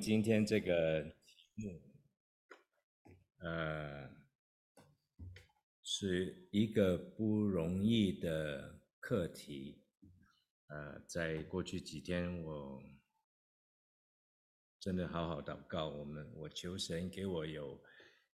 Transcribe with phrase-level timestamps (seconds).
[0.00, 1.80] 今天这个题目，
[3.38, 4.10] 呃，
[5.82, 9.78] 是一个不容易的课题。
[10.68, 12.82] 呃，在过去几天，我
[14.80, 15.88] 真的好好祷告。
[15.88, 17.82] 我们，我求神给我有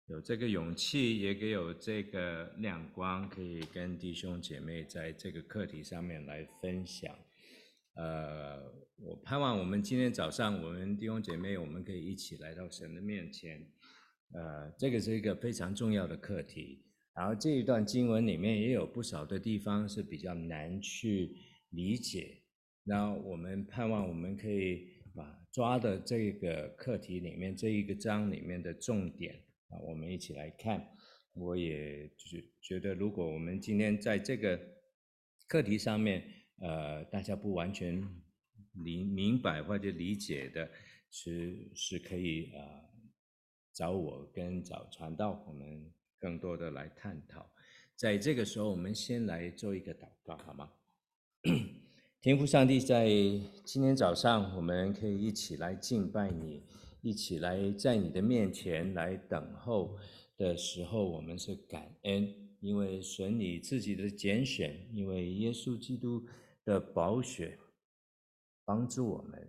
[0.07, 7.17] 有这个勇气，也给有这个亮光，可以跟弟兄姐妹在这个课题上面来分享。
[7.95, 8.61] 呃，
[8.97, 13.65] 我盼望我们今天早上，我们弟兄姐妹，我们可以一起来到神的面前。
[14.33, 16.83] 呃，这个是一个非常重要的课题。
[17.15, 21.37] 然后这一段经文里面也有不少的地方是比较难去
[21.69, 22.43] 理解。
[22.83, 29.33] 然后我们盼望我们可以把抓的这个课题里面这一个章里面的重点
[29.69, 30.85] 啊，我们一起来看。
[31.33, 34.59] 我也觉觉得，如果我们今天在这个
[35.47, 36.23] 课题上面，
[36.59, 38.01] 呃，大家不完全
[38.83, 40.69] 理明白或者理解的，
[41.11, 42.61] 是是可以呃
[43.73, 47.45] 找我跟找传道，我们更多的来探讨。
[47.95, 50.71] 在这个时候，我们先来做一个祷告，好吗？
[52.21, 53.09] 天父上帝，在
[53.65, 56.63] 今天早上，我们可以一起来敬拜你，
[57.01, 59.97] 一起来在你的面前来等候
[60.37, 66.25] 的时候，我们是感恩，因为神你自己的拣选，因为耶稣基督。
[66.65, 67.57] 的宝血
[68.65, 69.47] 帮助我们，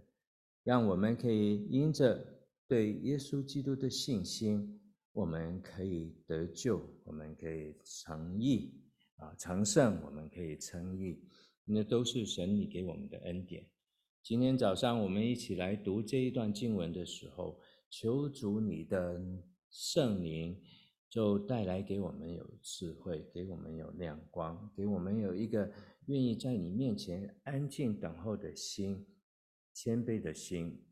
[0.63, 2.25] 让我们可以因着
[2.69, 4.81] 对耶稣基督的信心，
[5.13, 8.75] 我们可以得救，我们可以成义
[9.17, 11.19] 啊，成圣，我们可以称义，
[11.65, 13.67] 那都是神你给我们的恩典。
[14.23, 17.59] 今天早上我们一起来读这一段经文的时候，
[17.89, 19.19] 求主你的
[19.71, 20.61] 圣灵
[21.17, 25.73] 就带来给我们有智慧，给我们有亮光，给我们有一个。
[26.09, 29.07] 愿意在你面前安静等候的心，
[29.73, 30.85] 谦卑的心，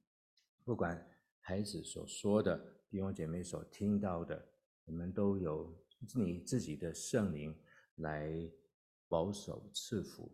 [0.65, 1.07] 不管
[1.41, 2.59] 孩子所说的，
[2.89, 4.49] 弟兄姐妹所听到的，
[4.87, 5.79] 我们都有
[6.15, 7.55] 你自己的圣灵
[7.97, 8.51] 来
[9.07, 10.33] 保守赐福，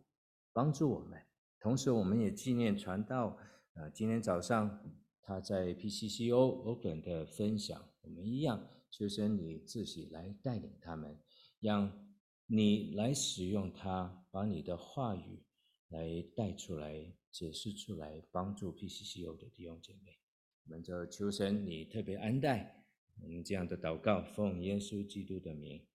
[0.53, 1.21] 帮助我们。
[1.59, 3.37] 同时，我们也纪念传道，
[3.75, 4.81] 呃，今天早上
[5.21, 11.19] 他在 PCCO Open 的分享，我们一样，求神你自己来带领他们，
[11.61, 12.07] 让。
[12.53, 15.45] 你来使用它，把你的话语
[15.91, 20.19] 来带出来、解释出来，帮助 PCCO 的弟兄姐妹。
[20.65, 22.85] 我们就求神你特别恩待
[23.23, 25.87] 我们这样的祷告，奉耶稣基督的名，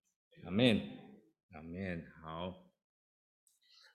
[0.45, 0.79] 阿门，
[1.51, 2.06] 阿门。
[2.22, 2.72] 好，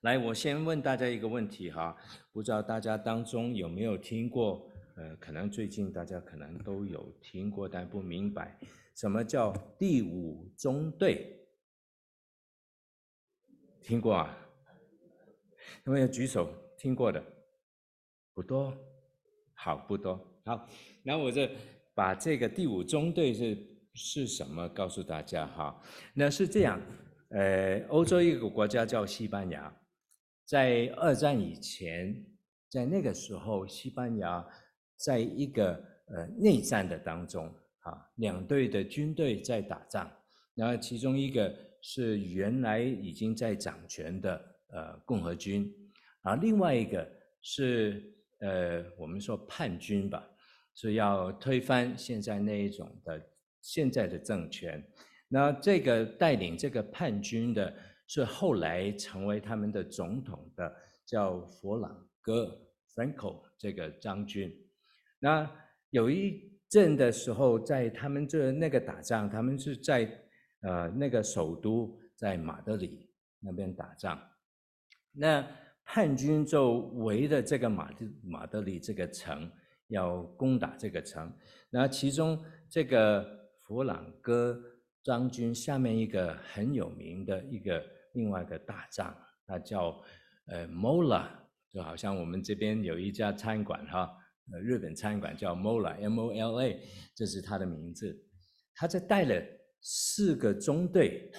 [0.02, 1.96] 来，我先问大家一个问题哈，
[2.30, 4.70] 不知道大家当中有没有听过？
[4.96, 8.58] 呃，可能最近大家可能都有听过，但不明白
[9.00, 11.34] 什么叫第五中队。
[13.80, 14.36] 听过啊？
[15.86, 17.24] 有没有举手听过的？
[18.34, 18.76] 不多，
[19.54, 20.68] 好，不多，好。
[21.02, 21.48] 那我就
[21.94, 23.56] 把这个第五中队是
[23.94, 25.82] 是什么告诉大家哈。
[26.12, 26.78] 那是这样，
[27.30, 29.74] 呃，欧洲一个国家叫西班牙，
[30.44, 32.22] 在二战以前，
[32.68, 34.46] 在那个时候，西班牙
[34.96, 35.72] 在一个
[36.08, 37.50] 呃内战的当中，
[37.80, 40.10] 啊，两队的军队在打仗，
[40.54, 41.54] 然后其中一个。
[41.82, 45.66] 是原来已经在掌权的呃共和军，
[46.20, 47.10] 啊，另外一个
[47.40, 50.22] 是呃我们说叛军吧，
[50.74, 53.18] 是要推翻现在那一种的
[53.62, 54.86] 现在的政权。
[55.26, 57.74] 那这个带领这个叛军的
[58.06, 60.76] 是后来成为他们的总统的
[61.06, 62.60] 叫佛朗哥
[62.94, 64.54] （Franco） 这个将军。
[65.18, 65.50] 那
[65.88, 70.10] 有一阵的时候，在他们这那个打仗，他们是在。
[70.62, 73.08] 呃，那个首都在马德里
[73.40, 74.20] 那边打仗，
[75.10, 75.42] 那
[75.86, 79.50] 叛军就围着这个马德马德里这个城，
[79.86, 81.32] 要攻打这个城。
[81.70, 82.38] 那其中
[82.68, 83.26] 这个
[83.62, 84.60] 弗朗哥
[85.02, 87.82] 将军下面一个很有名的一个
[88.12, 89.16] 另外一个大将，
[89.46, 89.98] 他叫
[90.48, 91.24] 呃 Mola，
[91.70, 94.14] 就好像我们这边有一家餐馆哈，
[94.52, 96.80] 呃日本餐馆叫 Mola M O L A，
[97.14, 98.16] 这是他的名字。
[98.74, 99.42] 他在带了。
[99.82, 101.32] 四个中队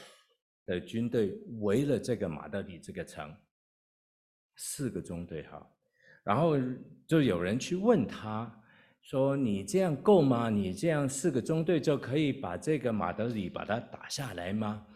[0.66, 3.32] 的军队围了这个马德里这个城，
[4.56, 5.64] 四个中队哈，
[6.24, 6.56] 然后
[7.06, 8.52] 就有人去问他，
[9.04, 10.50] 说：“你这样够吗？
[10.50, 14.88] 你这样四个中队就可以把这个马德里把它打下来吗？”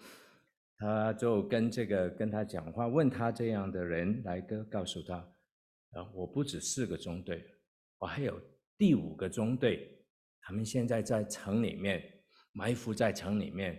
[0.79, 5.18] 他就跟这个跟他讲话，问他这样的人来个告诉他
[5.94, 7.45] ：“啊，我不止四个中队，
[8.06, 8.40] 我还有
[8.78, 9.90] 第五个中队，
[10.40, 12.04] 他们现在在城里面。”
[12.57, 13.78] 埋伏在城里面，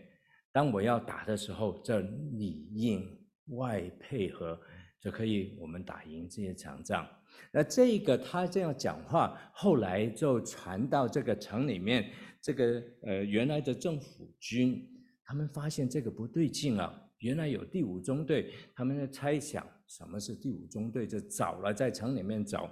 [0.52, 3.08] 当我要打的时候，这里应
[3.56, 4.61] 外配合
[5.00, 7.08] 就可以，我们打赢这些场仗。
[7.50, 12.12] 那这个他这样讲话，后来就传到这个城里面，
[12.43, 14.87] 这个呃原来的政府军，
[15.25, 22.70] 他们发现这个不对劲啊，原来有第五中队，他们在猜想什么是第五中队，就找了在城里面找，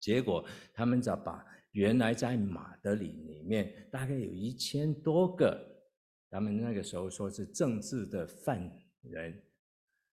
[0.00, 5.60] 结果他们找把原来在马德里里面大概有一千多个，
[6.30, 8.70] 他们那个时候说是政治的犯
[9.02, 9.42] 人，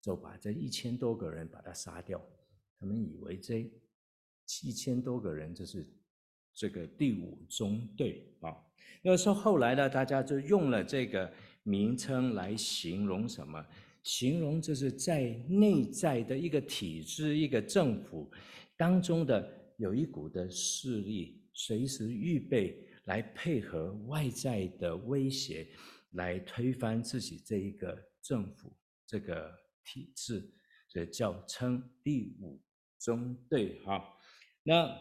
[0.00, 2.20] 就把这一千多个人把他杀掉。
[2.78, 3.70] 他们以为这
[4.46, 5.86] 七千多个人就是
[6.54, 8.54] 这个第五中队啊。
[9.02, 11.32] 那说后来呢，大家就用了这个
[11.62, 13.64] 名称来形容什么？
[14.02, 18.30] 形容就是在内在的一个体制、一个政府
[18.76, 25.66] 当中的有一股的势力，随时预备来配合外在的威胁，
[26.12, 28.76] 来推翻自己这一个政府
[29.06, 29.52] 这个
[29.84, 30.48] 体制，
[30.88, 32.60] 所以叫称第五。
[33.00, 34.12] 中队哈，
[34.64, 34.92] 那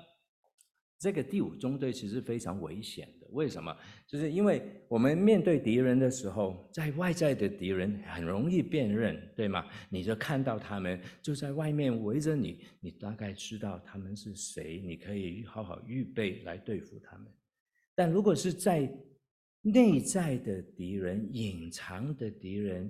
[1.00, 3.76] 这个第五中队其实非常危险为什么？
[4.06, 9.66] 就是因为我们面对敌人的时候，在外在的敌人很容易辨认，对吗？
[9.90, 17.28] 你就看到他们就在外面围着你，你大概知道他们是谁，你可以好好预备来对付他们。
[17.96, 18.90] 但如果是在
[19.62, 22.90] 内在的敌人、隐藏的敌人，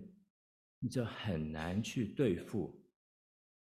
[0.79, 2.79] 你就很难去对付，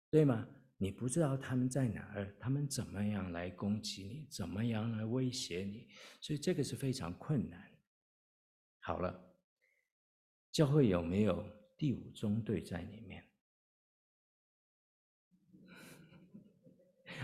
[0.09, 0.47] 对吗？
[0.81, 5.87] 你不知道他们在哪儿，他们怎么样来攻击你，怎么样来威胁你，
[6.19, 7.61] 所以这个是非常困难。
[8.79, 9.31] 好了，
[10.51, 11.45] 教会有没有
[11.77, 13.23] 第五中队在里面？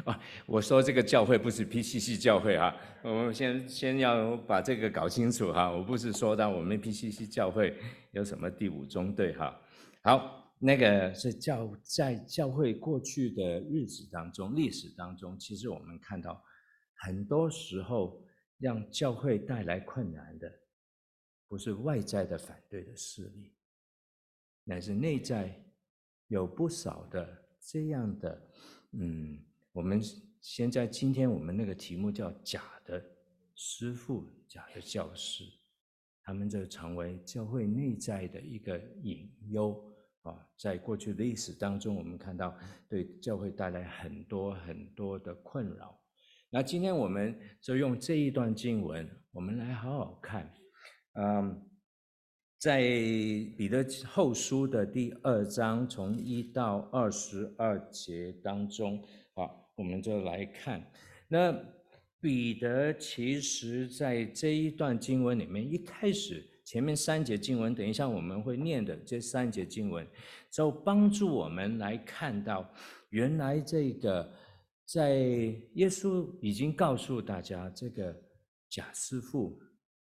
[0.05, 7.75] 啊，我说这个教会不是 PCC 教会啊，我们先先要把这个搞清楚哈，我不是说到我们 PCC 教会
[8.11, 9.59] 有什么第五中队哈，
[10.03, 10.46] 好。
[10.59, 16.43] 那个是教在教会过去的日子当中，历史当中，其实我们看到，
[16.95, 18.19] 很多时候
[18.57, 20.51] 让教会带来困难的，
[21.47, 23.53] 不是外在的反对的势力，
[24.63, 25.63] 乃是内在
[26.27, 28.49] 有不少的这样的，
[28.93, 29.39] 嗯，
[29.71, 30.01] 我们
[30.41, 33.03] 现在今天我们那个题目叫假的
[33.53, 35.43] 师傅、假的教师，
[36.23, 39.93] 他们就成为教会内在的一个隐忧。
[40.27, 42.53] 啊，在过去的历史当中，我们看到
[42.89, 45.97] 对教会带来很多很多的困扰。
[46.49, 50.53] 那今天我们就用这一段经文，我们来好好看。
[51.13, 51.65] 嗯，
[52.59, 52.81] 在
[53.57, 59.01] 彼得后书的第二章从一到二十二节当中，
[59.35, 60.85] 啊，我们就来看。
[61.29, 61.57] 那
[62.19, 66.45] 彼得其实在这一段经文里面一开始。
[66.67, 70.05] 前面三节经文，等一下我们会念的这三节经文，
[70.51, 72.69] 就帮助我们来看到，
[73.11, 74.29] 原来这个
[74.85, 75.15] 在
[75.75, 78.13] 耶稣已经告诉大家，这个
[78.69, 79.57] 假师傅、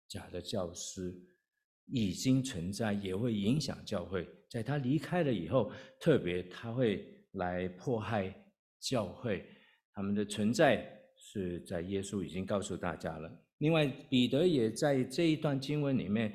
[0.08, 1.16] 假的教师
[1.86, 4.28] 已经存在，也会影响教会。
[4.50, 8.34] 在他离开了以后，特别他会来迫害
[8.80, 9.46] 教会，
[9.94, 13.32] 他们的存在是在耶稣已经告诉大家了。
[13.60, 16.32] 另外，彼得也在这一段经文里面，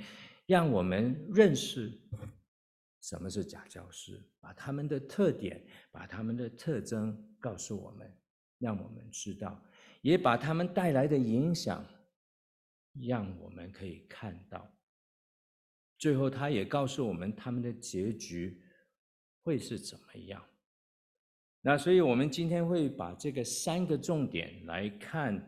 [0.47, 1.93] 让我们认识
[3.01, 8.13] 什么是假教师，把他们的特点、把他们的特征告诉我们，
[8.59, 9.63] 让我们知道，
[10.01, 11.87] 也把他们带来的影响，
[13.07, 14.69] 让我们可以看到。
[15.99, 18.61] 最后，他也告诉我们他们的结局
[19.45, 20.45] 会是怎么样。
[21.61, 25.41] 那所以，我们今天会把这个三个重点来看。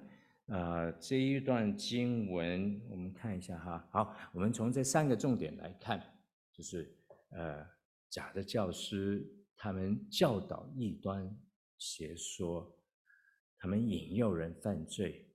[0.46, 3.88] 啊、呃，这一段经文我们看一下哈。
[3.90, 5.98] 好，我们从这三个重点来看，
[6.52, 6.94] 就是
[7.30, 7.66] 呃，
[8.10, 11.34] 假的教师他们教导异端
[11.78, 12.70] 邪说，
[13.58, 15.26] 他们引诱人犯罪，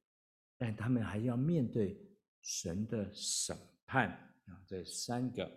[0.59, 1.99] 但他们还要面对
[2.43, 4.09] 神的审判
[4.45, 4.61] 啊。
[4.67, 5.51] 这三个，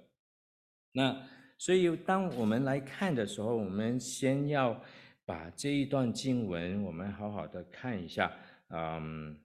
[0.92, 1.28] 那
[1.58, 4.82] 所以当我们来看的时候，我们先要
[5.26, 8.34] 把这一段经文我们好好的看一下。
[8.74, 9.36] 嗯，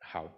[0.00, 0.30] 好，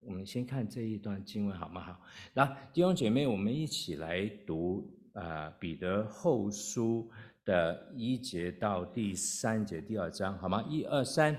[0.00, 1.80] 我们先看这一段经文，好吗？
[1.80, 2.00] 好，
[2.34, 7.10] 那弟兄姐妹，我们一起来读啊，彼得后书
[7.42, 10.62] 的一节到第三节第二章，好吗？
[10.68, 11.34] 一二三，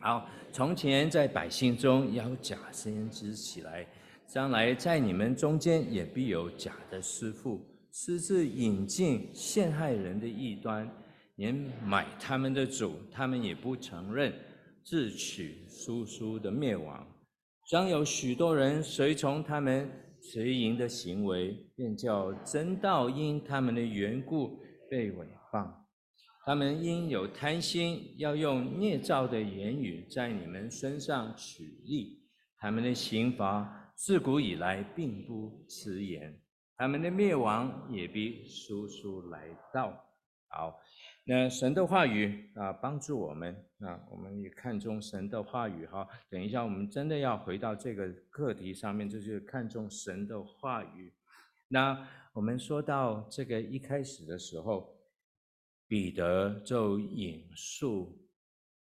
[0.00, 0.28] 好。
[0.52, 3.86] 从前在百姓中有假先知起来，
[4.26, 10.86] 将来在你们中间也必有假的师傅，私自引进陷害人的异端，
[11.36, 14.30] 连买他们的主，他们也不承认。
[14.84, 17.06] 自取叔叔的灭亡，
[17.68, 25.70] 将有许多人随从他们邪淫的行为，便叫真道因他们的缘故被毁谤。
[26.44, 32.22] 他们因有贪心，要用捏造的言语在你们身上取利。
[32.56, 36.40] 他们的刑罚自古以来并不迟延，
[36.76, 39.90] 他们的灭亡也必速速来到。
[40.48, 40.74] 好，
[41.30, 46.08] 那神的话语啊，帮助我们啊，我们也看重神的话语哈。
[46.30, 51.12] 等一下，我们真的要回到这个课题上面，就是看重神的话语。
[51.68, 54.96] 那我们说到这个一开始的时候。
[55.90, 58.28] 彼得就引述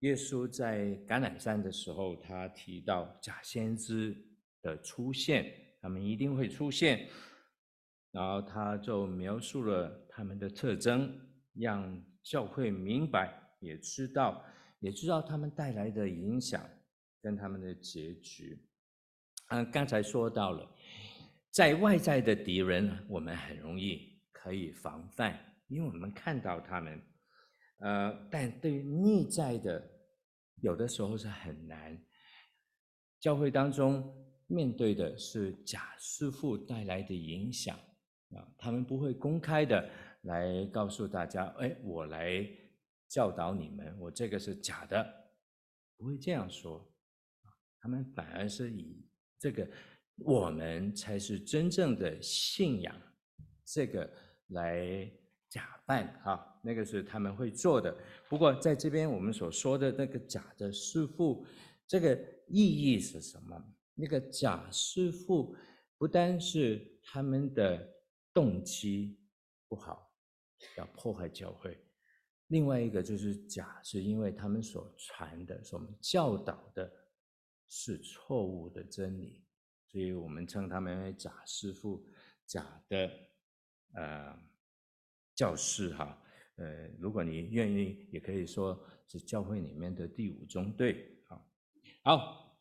[0.01, 4.17] 耶稣在橄榄山的时候，他提到假先知
[4.63, 7.09] 的出现，他们一定会出现，
[8.11, 11.17] 然后他就描述了他们的特征，
[11.55, 14.45] 让教会明白，也知道，
[14.81, 16.63] 也知道他们带来的影响
[17.23, 18.63] 跟他们的结局。
[19.49, 20.71] 嗯，刚才说到了，
[21.51, 25.43] 在外在的敌人，我们很容易可以防范。
[25.69, 27.03] 因为我们看到他们，
[27.79, 29.83] 呃，但对于内在的，
[30.61, 31.99] 有的时候是很难。
[33.21, 34.15] 教会当中
[34.47, 37.75] 面对的是假师傅带来的影响
[38.31, 39.91] 啊，他们不会公开的
[40.23, 42.47] 来告诉大家，哎，我来
[43.09, 45.07] 教导你们，我这个是假的，
[45.97, 46.91] 不会这样说。
[47.81, 49.07] 他们反而是以
[49.39, 49.69] 这个，
[50.17, 52.95] 我们才是真正的信仰，
[53.65, 54.11] 这个
[54.49, 55.11] 来。
[55.51, 57.97] 假扮哈，那个是他们会做的。
[58.29, 61.43] 不过在这边我们所说的那个假的师父，
[61.87, 62.15] 这个
[62.49, 63.59] 意义是什么？
[63.95, 65.57] 那个假师父
[65.97, 67.83] 不单是他们的
[68.35, 69.19] 动机
[69.69, 70.08] 不好，
[70.77, 71.79] 要破坏教会，
[72.49, 76.93] 另外一个就是假，是因为他们所传的、所教导的
[77.69, 79.45] 是错误的真理，
[79.87, 82.05] 所以我们称他们为假师傅、
[82.47, 83.11] 假的
[83.95, 84.49] 呃。
[85.39, 86.21] 教士哈，
[86.57, 91.17] 呃，如果你愿意，也可以说是教会里面的第五中队。
[91.29, 91.41] 啊，
[92.03, 92.59] 好，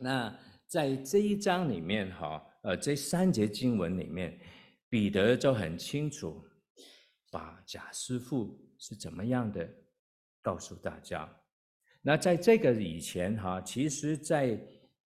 [0.00, 0.34] 那
[0.66, 4.40] 在这一章里面哈，呃，这三节经文里面，
[4.88, 6.42] 彼得就很清楚
[7.34, 9.68] 把假师傅是怎么样的
[10.40, 11.28] 告诉大家。
[12.00, 14.56] 那在这个以前哈，其实在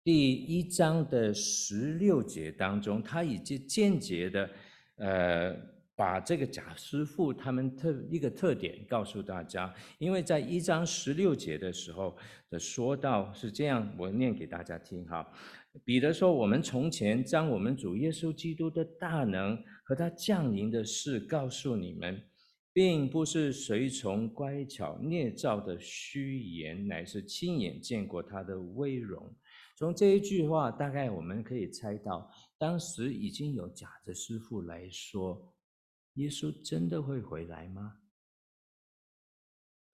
[0.05, 4.51] 第一章的十六节当中，他已经间接的
[4.97, 5.57] 呃。
[5.99, 12.17] 把这个假师傅他们特一个特点告诉大家，因为在一章十六节的时候
[12.49, 15.27] 的说到是这样，我念给大家听哈。
[15.85, 22.23] 彼得说：“我们从前将我们主耶稣基督的大能和他降临的事告诉你们，
[22.75, 29.35] 并不是随从乖巧捏造的虚言，乃是亲眼见过他的威荣。”
[29.79, 35.55] 从这一句话，大概我们可以猜到，当时已经有假的师傅来说。
[36.17, 37.97] 耶稣真的会回来吗？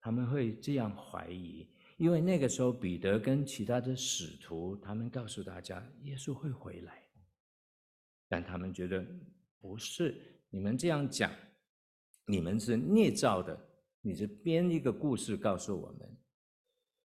[0.01, 7.01] 他们会这样怀疑，因为那个时候彼得跟其他的使徒，他们告诉大家耶稣会回来，
[8.27, 9.05] 但他们觉得
[9.65, 10.15] 不是，
[10.51, 11.33] 你们这样讲，
[12.27, 13.59] 你们是捏造的，
[13.99, 16.17] 你是编一个故事告诉我们。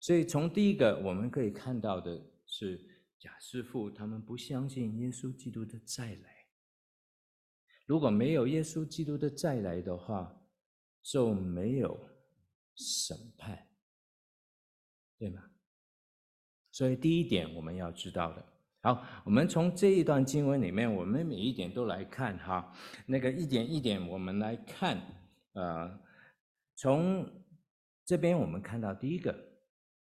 [0.00, 2.76] 所以从第一个我们可以看到的是，
[3.16, 6.46] 假师傅他们不相信耶稣基督的再来。
[7.86, 10.36] 如果没有耶稣基督的再来的话，
[11.00, 11.96] 就没有
[12.74, 13.68] 审判，
[15.16, 15.48] 对吗？
[16.72, 18.44] 所以第一点我们要知道的。
[18.82, 22.72] 好，我们从这一段经文里面，我们每一点都来看哈。
[23.06, 25.00] 那个一点一点我们来看，
[25.54, 26.00] 呃，
[26.76, 27.28] 从
[28.04, 29.34] 这边我们看到第一个，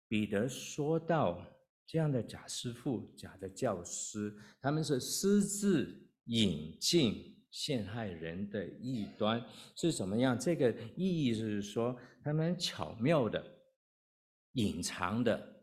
[0.08, 1.44] 彼得说到
[1.86, 7.36] 这样的假师父、假的教师，他们是私自引进。
[7.52, 10.38] 陷害人的异端是怎么样？
[10.38, 13.44] 这个意义是说，他们巧妙的、
[14.52, 15.59] 隐藏的，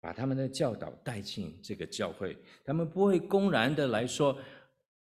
[0.00, 2.36] 把他们的教导带进这个教会。
[2.64, 4.38] 他们不会公然的来说，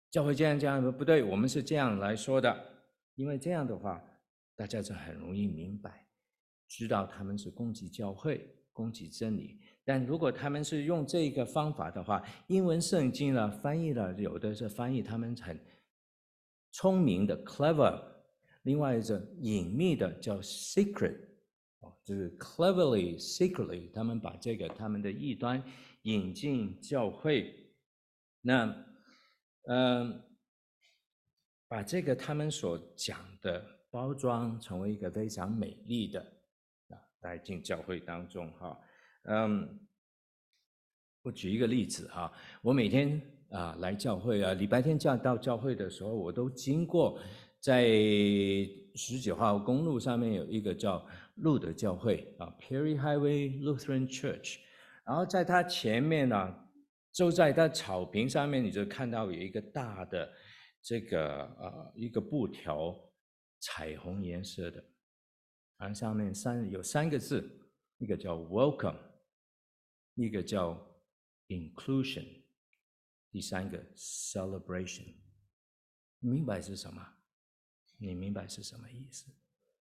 [0.09, 2.55] 教会这样这样不对，我们是这样来说的。
[3.15, 4.01] 因为这样的话，
[4.55, 6.07] 大家就很容易明白，
[6.67, 9.59] 知道他们是攻击教会、攻击真理。
[9.83, 15.59] 但如果他们是用这个方法的话，英文圣经呢翻译了，有的是翻译他们很
[16.71, 17.99] 聪明的 clever，
[18.63, 21.17] 另外一种隐秘的叫 secret，
[22.03, 25.63] 就是 cleverly secretly，他们把这个他们的异端
[26.03, 27.53] 引进教会，
[28.41, 28.85] 那
[29.69, 30.23] 嗯、
[31.67, 36.21] 把这个他们所讲的包装成为一个非常美丽的
[36.89, 38.79] 啊带进教会当中哈。
[39.23, 39.79] 嗯，
[41.23, 47.19] 我举一个例子哈，我每天啊来教会啊，礼拜天教到教会的时候，我都经过
[47.59, 47.89] 在
[48.95, 51.05] 十九号公路上面有一个叫
[51.37, 54.59] 路德教会啊，Perry Highway Lutheran Church。
[55.05, 56.67] 然后在它前面呢，
[57.11, 60.31] 就在它草坪上面，你就看到有一个大的
[60.81, 62.93] 这个呃一个布条，
[63.59, 64.83] 彩虹颜色的，
[65.77, 68.99] 然后上面三有三个字，一个叫 Welcome，
[70.15, 70.85] 一个叫
[71.47, 72.43] Inclusion，
[73.31, 75.15] 第三个 Celebration。
[76.19, 77.01] 明白是什么？
[77.99, 79.31] 你明白是什么意思？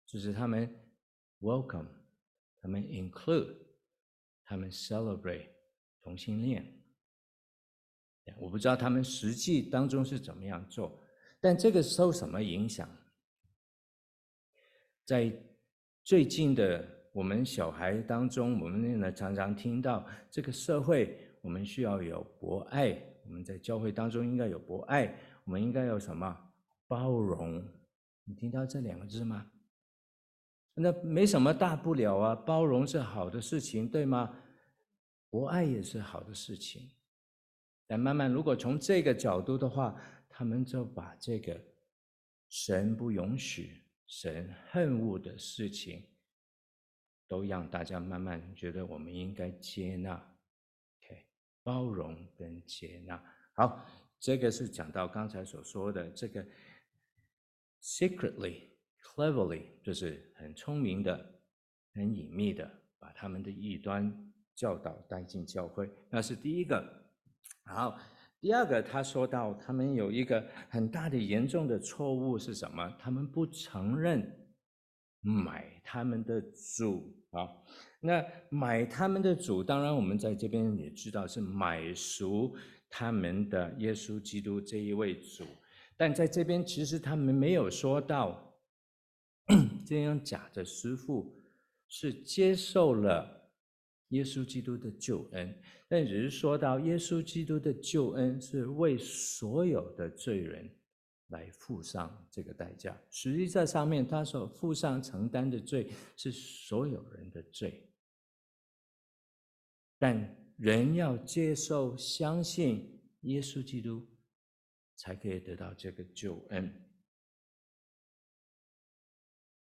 [0.06, 0.72] 就是他们
[1.40, 1.86] welcome，
[2.60, 3.56] 他们 include，
[4.44, 5.48] 他们 celebrate
[6.02, 6.72] 同性恋。
[8.38, 11.00] 我不知道他们实际当中是怎么样做，
[11.40, 12.88] 但这个受什么影响？
[15.04, 15.32] 在
[16.02, 23.00] 最近的我们小孩当中，我们呢常常听到这个社会，我们需要有博爱。
[23.24, 26.36] 我们在教会当中应该有博爱，我们应该有什么？
[26.88, 27.64] 包容。
[28.24, 29.50] 你听到这两个字吗？
[30.78, 34.38] 那没什么大不了啊，包容是好的事情，对吗？
[35.30, 36.90] 博爱也是好的事情。
[37.86, 41.58] 但慢慢，如果从这个角度的话，他们就把这个
[42.48, 46.04] 神不允许、神恨恶的事情，
[47.26, 50.12] 都让大家慢慢觉得我们应该接纳
[50.98, 51.26] ，OK，
[51.62, 53.22] 包容跟接纳。
[53.54, 53.82] 好，
[54.20, 56.46] 这个是讲到刚才所说的这个。
[57.78, 58.62] Secretly,
[59.16, 61.18] cleverly，就是很聪明的、
[61.94, 64.14] 很隐秘的，把他们的异端
[64.54, 65.90] 教导带进教会。
[66.10, 66.84] 那是第一个。
[67.64, 67.98] 好，
[68.40, 72.94] 第二个，他说到他们有一个很大的、严重的错误是什么？
[72.98, 74.30] 他们不承认
[75.22, 76.40] 买他们的
[76.76, 77.48] 主啊。
[78.00, 82.54] 那买他们的主，当然我们在这边也知道是买赎
[82.90, 85.44] 他们的耶稣基督这一位主。
[85.96, 88.45] 但在这边，其实他们没有说到，
[89.86, 91.40] 这样假的师傅
[91.86, 93.48] 是接受了
[94.08, 95.56] 耶稣基督的救恩，
[95.88, 100.68] 但只是说到耶稣基督的救恩是为所有的罪人
[101.28, 103.00] 来付上这个代价。
[103.08, 107.88] 实际在上面，他所付上承担的罪是所有人的罪，
[109.96, 114.04] 但人要接受、相信耶稣基督。
[114.98, 116.72] 才可以得到这个救恩。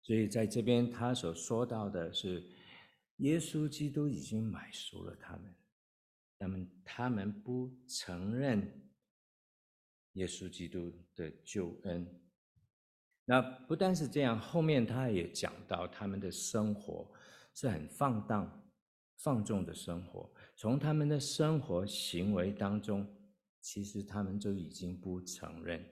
[0.05, 2.43] 所以在这边，他所说到的是，
[3.17, 5.55] 耶稣基督已经买赎了他们，
[6.37, 8.87] 他们他们不承认
[10.13, 12.21] 耶稣基督的救恩。
[13.25, 17.11] 那不但是这样，后面他也讲到他们的生活
[17.55, 18.69] 是很放荡、
[19.17, 23.11] 放纵的生活，从他们的生活行为当中。
[23.67, 25.83] 其实他们就已经不承认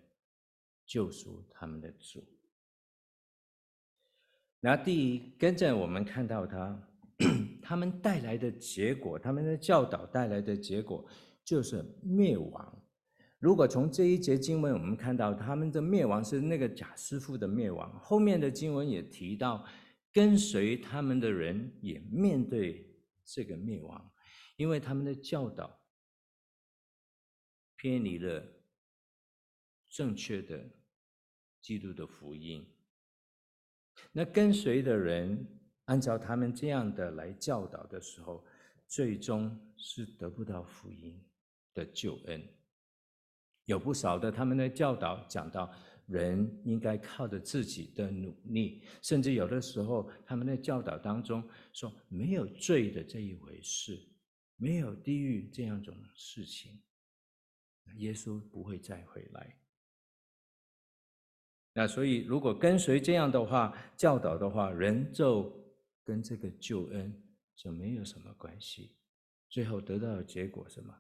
[0.86, 2.24] 救赎他们的主。
[4.66, 6.90] 那第一，跟着我们看到他，
[7.62, 11.06] 他们带来的结果，他们的教导带来的结果
[11.44, 12.82] 就是灭亡。
[13.40, 19.66] 如果从这一节经文我们看到他们的灭亡是那个假师傅的灭亡，后面的经文也提到，
[20.14, 22.90] 跟随他们的人也面对
[23.26, 24.12] 这个灭亡，
[24.56, 25.78] 因为他们的教导。
[27.76, 28.42] 偏离了
[29.90, 30.58] 正确的
[31.60, 32.66] 基督的福音，
[34.12, 35.46] 那跟随的人
[35.86, 38.46] 按照他们这样的来教导的时候，
[38.88, 41.20] 最终是得不到福音
[41.74, 42.42] 的救恩。
[43.66, 45.74] 有不少的他们的教导讲到，
[46.06, 53.98] 人应该靠着自己的努力，甚至有的时候他们的教导当中说，没有罪的这一回事，
[54.58, 56.82] 没有地狱这样种事情。
[57.96, 59.63] 耶稣不会再回来。
[61.74, 65.52] 那所以，如果跟随这样的话教导的话，人就
[66.04, 67.12] 跟这个救恩
[67.56, 68.96] 就没有什么关系。
[69.50, 70.96] 最后得到的结果是什么？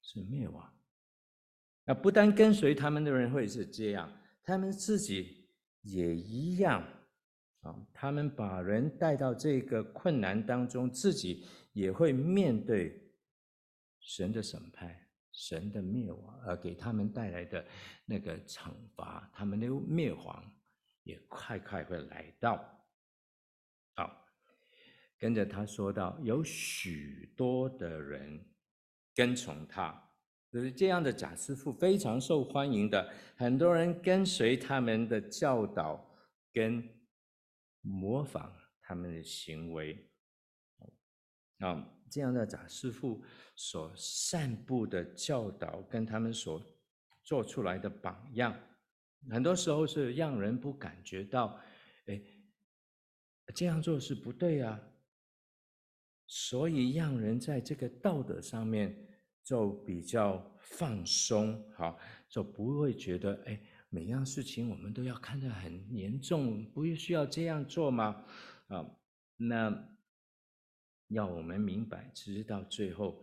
[0.00, 0.72] 是灭亡。
[1.84, 4.10] 那不但跟随他们的人会是这样，
[4.42, 5.46] 他们自己
[5.82, 6.82] 也一样
[7.60, 7.76] 啊。
[7.92, 13.12] 他们把人带到这个困难当中，自己也会面对
[14.00, 15.03] 神的审判。
[15.36, 17.66] 神的灭亡，而给他们带来的
[18.06, 20.44] 那个惩罚，他们的灭亡
[21.02, 22.64] 也快快会来到。
[23.96, 24.24] 好，
[25.18, 28.48] 跟着他说到，有许多的人
[29.12, 30.00] 跟从他，
[30.52, 36.16] 就是这样的假师傅非常受欢迎的，很多人跟随他们的教导，
[36.52, 36.88] 跟
[37.80, 40.08] 模仿他们的行为。
[41.58, 41.90] 啊。
[42.14, 43.20] 这样的假师傅
[43.56, 46.62] 所散布的教导，跟他们所
[47.24, 48.56] 做出来的榜样，
[49.28, 51.58] 很多时候是让人不感觉到，
[52.06, 52.22] 哎，
[53.52, 54.80] 这样做是不对啊。
[56.28, 58.96] 所以让人在这个道德上面
[59.42, 61.98] 就比较放松，好，
[62.28, 68.24] 就不会觉得哎，每样事情我们都要看得很严重，不需要这样做吗？
[68.68, 68.86] 啊，
[69.36, 69.93] 那
[71.08, 73.22] 要我们明白，其实到最后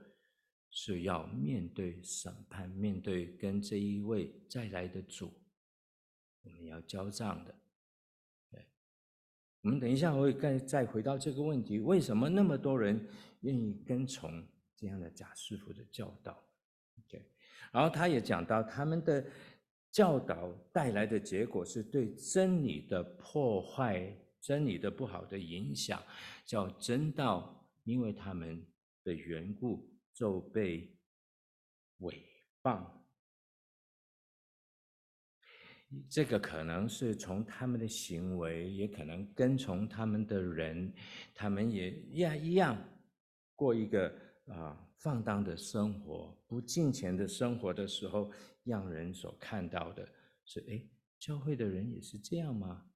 [0.69, 5.31] 是要面对审判，面对跟这一位再来的主，
[6.43, 7.55] 我们要交账的。
[9.63, 13.07] 我们等一下会再再回到这个问题：为什么那么多人
[13.41, 14.43] 愿意跟从
[14.75, 16.43] 这样的假师傅的教导
[16.97, 17.23] ？OK，
[17.71, 19.23] 然后他也讲到他们的
[19.91, 26.01] 教导带来的结果是对真理的破坏，真理的不好的影响，
[26.43, 27.60] 叫真道
[27.91, 28.65] 因为他们
[29.03, 30.97] 的缘故就被
[31.99, 32.23] 毁
[32.63, 32.89] 谤。
[36.09, 40.93] 这个可能是从他们的行为，也可能跟从他们的人，
[41.35, 42.81] 他们也一样一样
[43.57, 44.09] 过一个
[44.45, 48.31] 啊放荡的生活、不敬虔的生活的时候，
[48.63, 50.07] 让人所看到的
[50.45, 50.81] 是：哎，
[51.19, 52.89] 教会的人也是这样吗？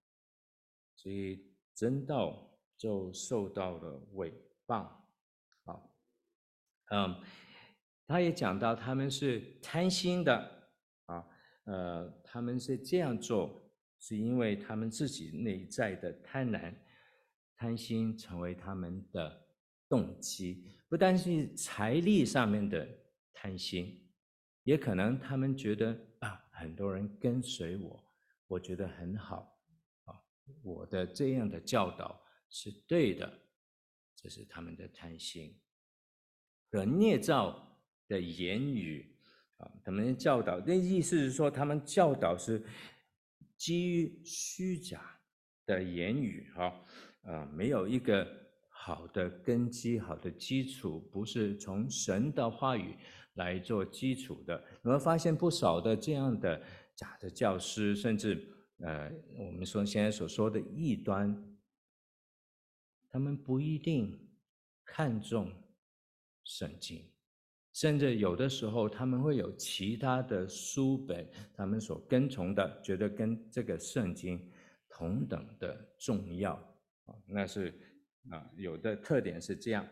[0.95, 4.33] 所以真道就受到了毁
[4.65, 5.07] 棒。
[5.63, 5.95] 好，
[6.91, 7.15] 嗯，
[8.07, 10.69] 他也讲到他们是贪心的
[11.05, 11.27] 啊。
[11.65, 16.73] 呃，他们是这样做，是因为他们自己内在的贪婪、
[17.55, 19.47] 贪心成为他们的
[19.89, 22.87] 动机，不单是财力上面的
[23.33, 24.07] 贪心，
[24.63, 28.03] 也可能他们觉得啊，很多人跟随我，
[28.47, 29.57] 我觉得很好
[30.03, 30.13] 啊，
[30.61, 33.39] 我的这样的教导是对的，
[34.15, 35.59] 这是他们的贪心
[36.71, 39.11] 和捏造的言语。
[39.57, 42.61] 啊，他们教导，那意思是说，他们教导是
[43.57, 45.17] 基于虚假
[45.65, 46.85] 的言语，哈，
[47.23, 48.27] 啊，没有一个
[48.69, 52.97] 好的根基、好的基础，不是从神的话语
[53.35, 54.61] 来做基础的。
[54.81, 56.61] 我们发现不少的这样的
[56.93, 58.45] 假的教师，甚至
[58.79, 61.33] 呃，我们说现在所说的异端，
[63.15, 64.19] 他们不一定
[64.83, 65.49] 看重
[66.43, 67.01] 圣经。
[67.71, 74.51] 甚至有的时候，他们会有其他的书本，他们所跟从的，觉得跟这个圣经
[74.89, 76.55] 同等的重要
[77.05, 77.73] 啊，那是
[78.29, 79.87] 啊，有的特点是这样。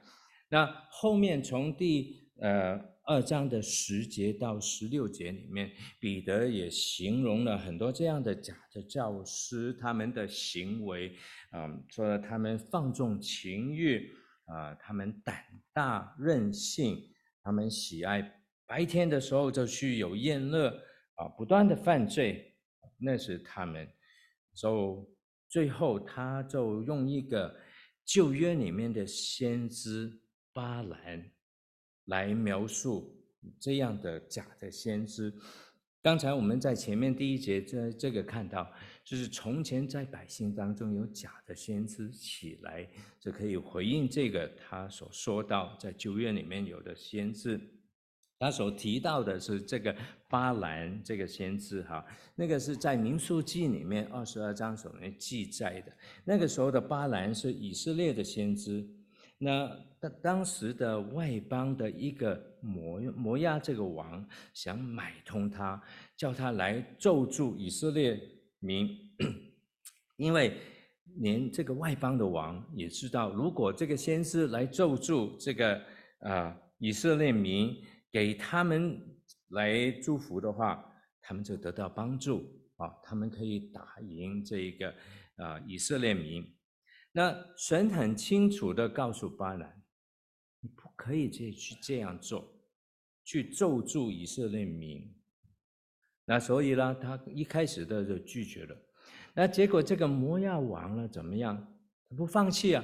[0.49, 11.15] 那后面从第呃二章的十节到十六节里面，彼得也形容了很多这样的假的教师，他们的行为
[11.51, 14.11] 啊，说他们放纵情欲
[14.45, 15.43] 啊，他们胆
[15.73, 17.09] 大任性。
[17.45, 20.69] 他们喜爱白天的时候就去有宴乐
[21.15, 22.55] 啊，不断的犯罪，
[22.97, 23.85] 那是他们。
[24.55, 25.05] 就
[25.49, 27.53] 最后，他就用一个
[28.05, 30.21] 旧约里面的先知
[30.53, 31.29] 巴兰
[32.05, 33.15] 来描述
[33.59, 35.33] 这样的假的先知。
[36.01, 38.69] 刚才我们在前面第一节这这个看到，
[39.05, 42.85] 就是从前在百姓当中有假的先知起来，
[43.21, 47.57] 就可以回应这个他所说到在旧约里面有的先知。
[48.37, 49.95] 他所提到的是这个
[50.27, 55.93] 巴兰这个先知哈，那个是在民数记里面二十二章所面记载的。
[56.25, 58.85] 那个时候的巴兰是以色列的先知。
[59.43, 65.81] 那当当时的外邦的一个摩摩押这个王想买通他，
[66.15, 68.17] 叫他来咒诅以色列
[68.59, 68.87] 民，
[70.15, 70.57] 因为
[71.17, 75.81] 连这个外邦的王也知道，如果这个先知来咒诅这个
[76.19, 77.75] 啊以色列民，
[78.09, 78.97] 给他们
[79.49, 80.85] 来祝福的话，
[81.21, 82.45] 他们就得到帮助
[82.77, 84.93] 啊，他们可以打赢这个
[85.35, 86.45] 啊以色列民。
[87.15, 89.83] 那神很清楚地告诉巴兰，
[90.59, 92.51] 你不可以这去这样做，
[93.23, 95.15] 去咒诅以色列民。
[96.25, 98.75] 那所以呢，他一开始的就拒绝了。
[99.35, 101.77] 那结果这个摩亚王呢，怎么样？
[102.17, 102.83] 不放弃啊，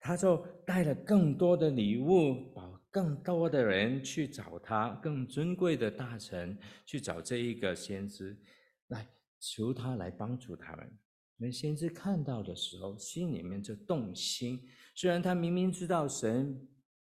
[0.00, 8.40] 他就带了更多的礼物，把更多的人去找他，更尊贵的大臣去找这一个先知，
[8.86, 9.06] 来
[9.38, 10.98] 求他来帮助他们。
[11.40, 14.68] 那先知看到的时候，心里面就动心。
[14.96, 16.68] 虽然他明明知道神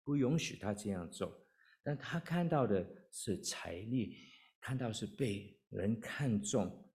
[0.05, 1.35] 不允许他这样做，
[1.83, 4.19] 但他看到的是财力，
[4.61, 6.93] 看到是被人看中，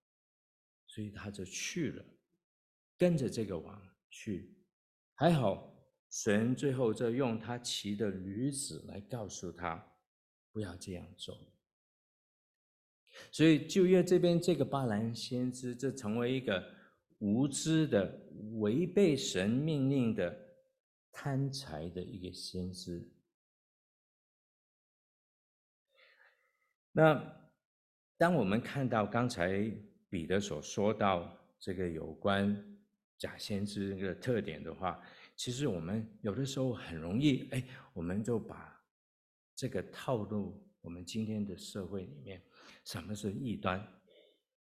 [0.85, 2.05] 所以他就去了，
[2.95, 4.55] 跟着这个王去。
[5.15, 5.75] 还好，
[6.11, 9.83] 神最后就用他骑的驴子来告诉他，
[10.51, 11.35] 不要这样做。
[13.31, 16.74] 所以旧约这边这个巴兰先知，就成为一个。
[17.19, 18.21] 无知的、
[18.59, 20.37] 违背神命令的
[21.11, 23.09] 贪财的一个先知。
[26.91, 27.41] 那
[28.17, 29.69] 当我们看到刚才
[30.09, 32.79] 彼得所说到这个有关
[33.17, 35.01] 假先知这个特点的话，
[35.35, 38.81] 其实我们有的时候很容易，哎，我们就把
[39.55, 42.41] 这个套路我们今天的社会里面。
[42.85, 43.85] 什么是异端？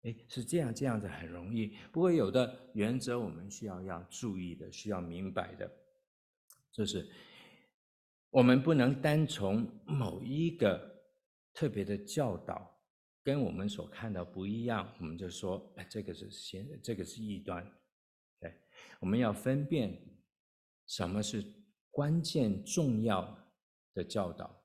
[0.03, 1.75] 哎，是这样这样子很容易。
[1.91, 5.69] 不过有的原则我们需要要注意的，需要明白的，
[6.71, 7.09] 就是
[8.29, 11.03] 我们不能单从某一个
[11.53, 12.79] 特别的教导
[13.23, 17.69] 跟我们所看到不一样，我们就说，哎，这个是先，这个是异端。
[18.39, 18.53] 对，
[19.01, 20.01] 我们要分辨
[20.87, 21.43] 什么是
[21.91, 23.37] 关键重要
[23.93, 24.63] 的教导。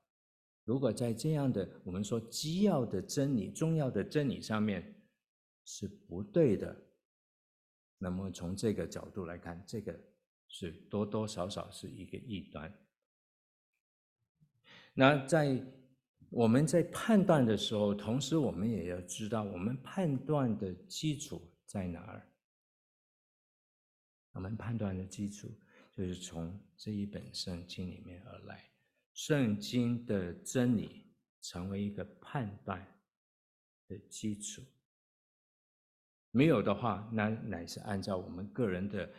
[0.63, 4.94] 如果在这样的我们说基要的真理、重要的真理上面
[5.65, 6.75] 是不对的，
[7.97, 9.99] 那么从这个角度来看，这个
[10.47, 12.71] 是多多少少是一个异端。
[14.93, 15.61] 那在
[16.29, 22.31] 我们在判断的时候，同时我们也要知道，我们判断的基础在哪儿？
[24.33, 25.49] 我们判断的基础
[25.91, 28.69] 就是从这一本圣经里面而来。
[29.13, 31.07] 圣经的真理
[31.41, 32.85] 成为一个判断
[33.87, 34.61] 的基础，
[36.35, 39.09] 没有的话，那乃是按照我们个人的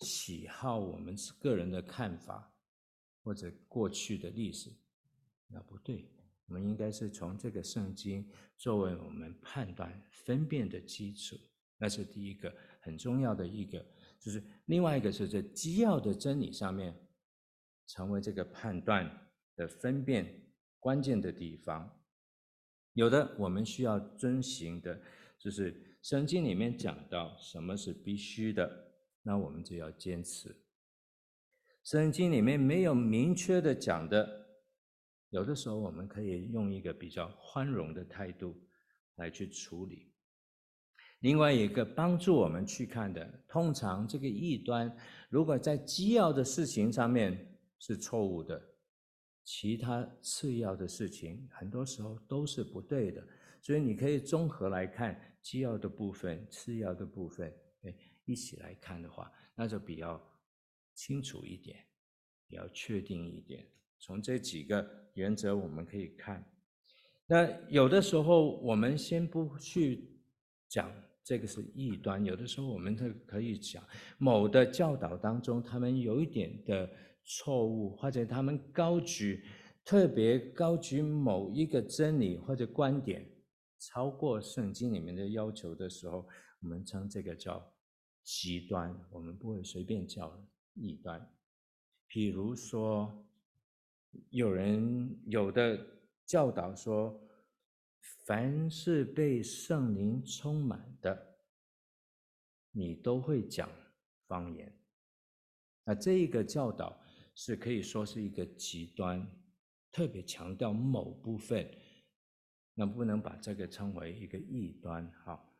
[0.00, 2.52] 喜好，我们个人的看法，
[3.22, 4.68] 或者过去的历史，
[5.46, 6.10] 那不对。
[6.48, 11.36] 我们应该是从这个圣经作为我们判断分辨的基础，
[11.78, 13.78] 那是第一个很重要的一个，
[14.18, 16.92] 就是另外一个是在基要的真理上面
[17.86, 19.08] 成为这个判断
[19.54, 21.88] 的分辨关键的地方，
[22.94, 25.00] 有的我们需要遵循的，
[25.38, 28.92] 就是圣经里面讲到什么是必须的，
[29.24, 30.56] 那我们就要坚持。
[31.82, 34.46] 圣经里面没有明确的讲的，
[35.30, 38.56] 有的时候我们可以用一个比较宽容的态度
[39.16, 40.12] 来去处理。
[41.22, 44.96] 另外一个帮助我们去看的，通常这个异端
[45.28, 48.62] 如果在基要的事情上面是错误的。
[49.42, 53.26] 其他次要的事情，很多时候都是不对的，
[53.60, 60.20] 所以你可以综合来看，基要的部分、次要的部分，哎，一起来看的话，那就比较
[60.92, 61.76] 清楚一点，
[62.48, 63.64] 比较确定一点。
[64.00, 66.44] 从这几个原则，我们可以看。
[67.28, 70.18] 那有的时候，我们先不去
[70.66, 73.84] 讲这个是异端，有的时候我们可可以讲
[74.18, 76.90] 某的教导当中，他们有一点的。
[77.28, 79.42] 错误，或者他们高举
[79.84, 83.28] 特别高举某一个真理或者观点，
[83.78, 86.26] 超过圣经里面的要求的时候，
[86.60, 87.72] 我们称这个叫
[88.22, 88.98] 极端。
[89.10, 90.36] 我们不会随便叫
[90.74, 91.34] 异端。
[92.06, 93.26] 比如说，
[94.30, 95.78] 有人有的
[96.24, 97.20] 教导说，
[98.24, 101.36] 凡是被圣灵充满的，
[102.70, 103.70] 你都会讲
[104.26, 104.76] 方言。
[105.84, 107.00] 那这一个教导。
[107.38, 109.30] 是可以说是一个极端，
[109.92, 111.70] 特别强调某部分，
[112.78, 115.10] 能不能把这个称为一个异端？
[115.24, 115.52] 好，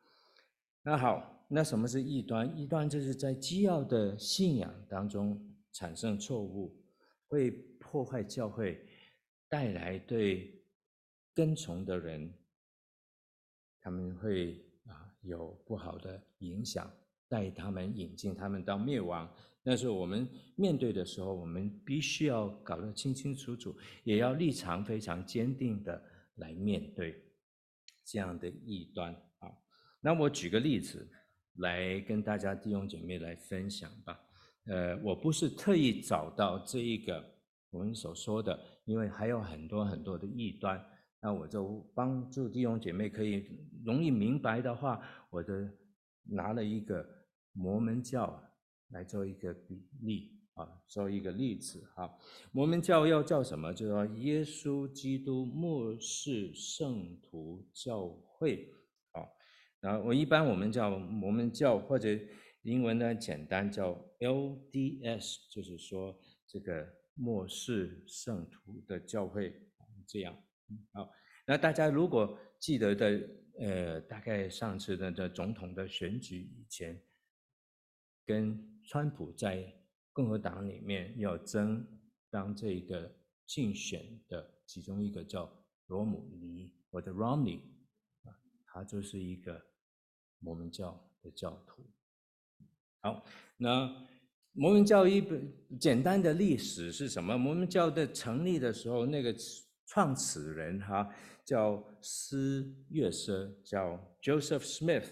[0.83, 2.57] 那好，那什么是异端？
[2.57, 6.79] 异端就是在基要的信仰当中产生错误，
[7.27, 7.49] 会
[7.79, 8.79] 破坏教会，
[9.49, 10.63] 带来对
[11.33, 12.31] 跟从的人，
[13.81, 16.87] 他们会啊有不好的影响，
[17.27, 19.27] 带他们引进他们到灭亡。
[19.63, 20.25] 但是我们
[20.55, 26.01] 面对的时候，我们必须要搞得清清楚楚，也要立场非常坚定的
[26.37, 27.23] 来面对
[28.03, 29.51] 这样的异端啊。
[30.01, 31.07] 那我举个例子
[31.57, 34.19] 来跟大家弟兄姐妹来分享吧。
[34.65, 37.23] 呃，我不是特意找到这一个
[37.69, 40.83] 我们所说的，因为还有很多很多的异端，
[41.21, 43.47] 那我就帮助弟兄姐妹可以
[43.85, 45.71] 容易明白的话，我的
[46.23, 47.07] 拿了一个
[47.53, 48.43] 摩门教。
[48.91, 52.17] 来做一个比例啊，做一个例子哈。
[52.51, 53.71] 摩门教要叫什么？
[53.71, 58.73] 就叫耶稣基督末世圣徒教会。
[59.11, 59.21] 啊，
[59.79, 62.09] 然后我一般我们叫摩门教，或者
[62.63, 69.53] 英文呢简单叫 LDS，就是说这个末世圣徒的教会
[70.07, 70.35] 这样。
[70.91, 71.09] 好，
[71.45, 76.99] 那大家如果记得的，呃，大概上次的的总统的选举以前
[78.25, 78.73] 跟。
[78.89, 79.76] 川普在
[80.17, 81.85] 共和党里面要争
[82.31, 85.47] 当这个竞选的其中一个叫
[85.85, 87.59] 罗姆尼或者 Romney
[88.23, 88.33] 啊，
[88.65, 89.63] 他就是一个
[90.39, 91.85] 摩门教的教徒。
[93.01, 93.23] 好，
[93.57, 93.87] 那
[94.53, 97.37] 摩门教一本简单的历史是什么？
[97.37, 99.31] 摩门教的成立的时候，那个
[99.85, 101.07] 创始人哈
[101.45, 105.09] 叫斯月瑟，叫 Joseph Smith，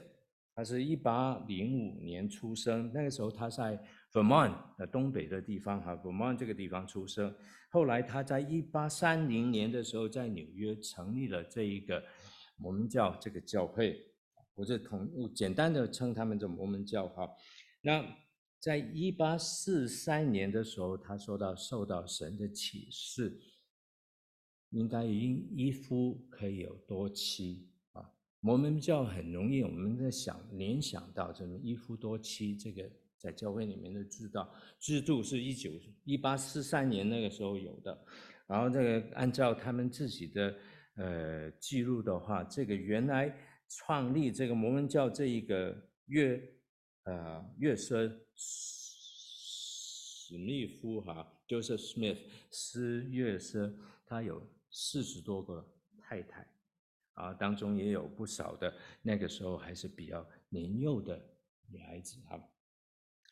[0.56, 3.80] 他是一八零五年出生，那个时候他在
[4.16, 4.56] Vermont
[4.94, 7.36] 东北的地方哈，Vermont 这个地方出生。
[7.70, 12.02] 后来他在一八三零年的时候在纽约成立了这一个
[12.56, 14.02] 摩门教这个教会，
[14.54, 17.30] 我就统简单的称他们叫摩门教哈。
[17.82, 18.06] 那
[18.58, 23.38] 在一八四三年的时候，他说到受到神的启示，
[24.70, 28.10] 应该因一夫可以有多妻啊。
[28.40, 32.90] 摩门教很容易我们在想联想到这么一夫多妻这个
[33.26, 35.72] 在教会里面的知道制度是一九
[36.04, 38.06] 一八四三年那个时候有的，
[38.46, 40.56] 然后这个按照他们自己的
[40.98, 43.36] 呃记录的话，这个原来
[43.68, 46.52] 创立这个摩门教这一个月。
[47.08, 52.18] 呃，约瑟史密夫哈，Joseph Smith，
[52.50, 53.72] 斯约瑟，
[54.08, 56.48] 他有四十多个太太，
[57.14, 61.24] 啊，当中也有不少的那个时候还是比较年幼的
[61.70, 62.42] 女孩子啊。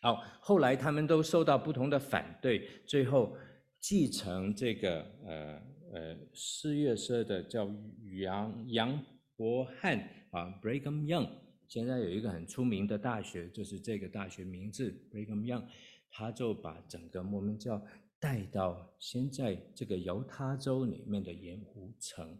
[0.03, 3.33] 好，后来他们都受到不同的反对，最后
[3.79, 5.61] 继承这个呃
[5.93, 7.73] 呃四月社的叫
[8.19, 9.05] 杨杨
[9.37, 9.97] 伯翰
[10.31, 11.29] 啊，Brigham Young。
[11.69, 15.63] 现在有一个很出名的大学，就是这个大学名字 Brigham Young，
[16.09, 17.81] 他就把整个摩门教
[18.19, 22.37] 带到现在这个犹他州里面的盐湖城，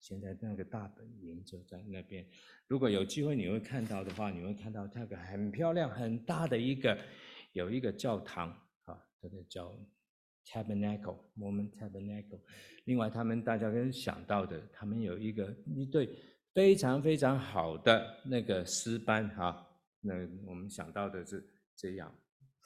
[0.00, 2.26] 现在那个大本营就在那边。
[2.66, 6.98] 如果有机会你会看到的话，你会看到那个很漂亮、很大的一个
[7.52, 8.50] 有一个教堂
[8.84, 9.72] 啊，这个叫
[10.46, 12.40] Tabernacle Mormon Tabernacle。
[12.86, 16.08] 另外，他们大家可以想到的，他们有一个一对。
[16.52, 19.64] 非常非常好的那个诗班哈，
[20.00, 22.12] 那我们想到的是这样。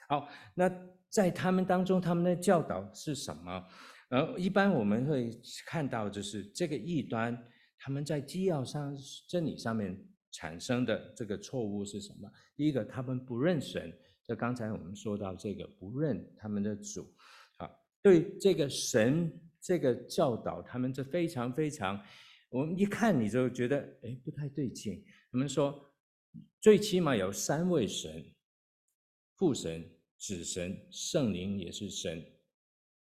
[0.09, 0.73] 好，那
[1.11, 3.63] 在他们当中，他们的教导是什么？
[4.11, 5.31] 呃，一般我们会
[5.67, 7.37] 看到就是这个异端，
[7.79, 8.97] 他们在基要上
[9.29, 9.97] 真理上面
[10.31, 12.31] 产生的这个错误是什么？
[12.57, 13.93] 第一个，他们不认神，
[14.25, 17.07] 就刚才我们说到这个不认他们的主，
[17.57, 17.71] 啊，
[18.03, 22.01] 对这个神这个教导，他们这非常非常。
[22.51, 25.05] 我们一看你就觉得，哎，不太对劲。
[25.33, 25.93] 他们说，
[26.61, 28.25] 最起码有三位神：
[29.37, 32.25] 父神、子神、圣灵也是神，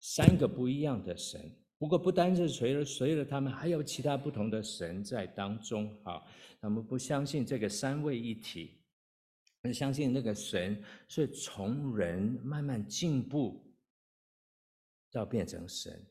[0.07, 1.51] 三个不一样的神。
[1.79, 5.91] 不过不单是随了随了他们，还有其他不同的神在当中。
[6.05, 6.23] 啊，
[6.61, 8.83] 他们不相信这个三位一体，
[9.73, 13.75] 相信那个神是从人慢慢进步
[15.11, 16.07] 到变成神。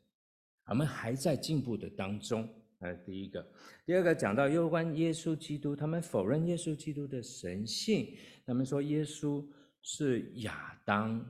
[0.65, 2.49] 我们还在进步的当中。
[2.79, 3.47] 呃，第一个，
[3.85, 9.47] 第二个讲到有关耶稣基督，他们否认耶稣基督的神性，他们说耶稣
[9.81, 11.23] 是亚当，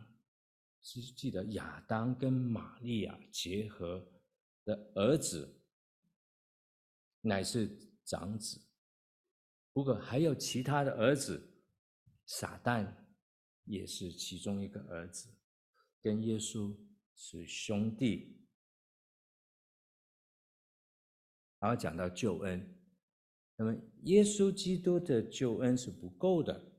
[0.84, 4.06] 是记得亚当跟玛利亚结合
[4.66, 5.62] 的儿子，
[7.22, 7.70] 乃是
[8.04, 8.62] 长子。
[9.72, 11.64] 不过还有其他的儿子，
[12.26, 12.94] 撒旦
[13.64, 15.34] 也是其中一个儿子，
[16.02, 16.78] 跟耶稣
[17.16, 18.46] 是兄弟。
[21.60, 22.78] 然后讲到救恩，
[23.56, 26.74] 那么耶稣基督的救恩是不够的，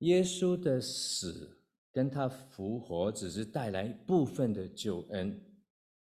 [0.00, 1.55] 耶稣的死
[1.96, 5.40] 跟他复活只是带来部分的救恩，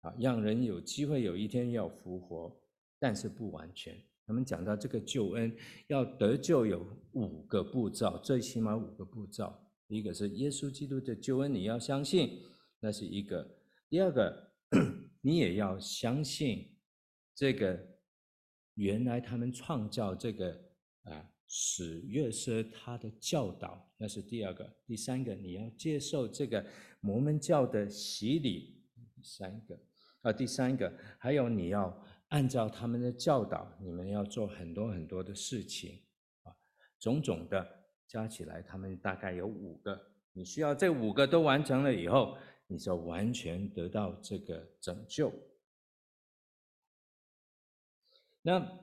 [0.00, 2.58] 啊，让人有机会有一天要复活，
[2.98, 3.94] 但是不完全。
[4.24, 5.54] 我们讲到这个救恩
[5.88, 9.52] 要得救有五个步骤，最起码五个步骤。
[9.88, 12.40] 一个是耶稣基督的救恩，你要相信，
[12.80, 13.46] 那是一个；
[13.90, 14.52] 第二个，
[15.20, 16.66] 你也要相信。
[17.34, 17.78] 这个
[18.76, 20.58] 原来他们创造这个
[21.02, 24.68] 啊，史约瑟他的教导，那是第二个。
[24.84, 26.66] 第三个，你要接受这个
[26.98, 28.82] 摩门教的洗礼。
[29.14, 29.80] 第三个
[30.22, 36.02] 啊，第三个，还有你要按照他们的教导，你们要做很多很多的事情
[36.42, 36.52] 啊，
[36.98, 37.64] 种种的
[38.08, 40.12] 加起来，他们大概有五个。
[40.32, 42.36] 你需要这五个都完成了以后，
[42.66, 45.32] 你就完全得到这个拯救。
[48.42, 48.80] 那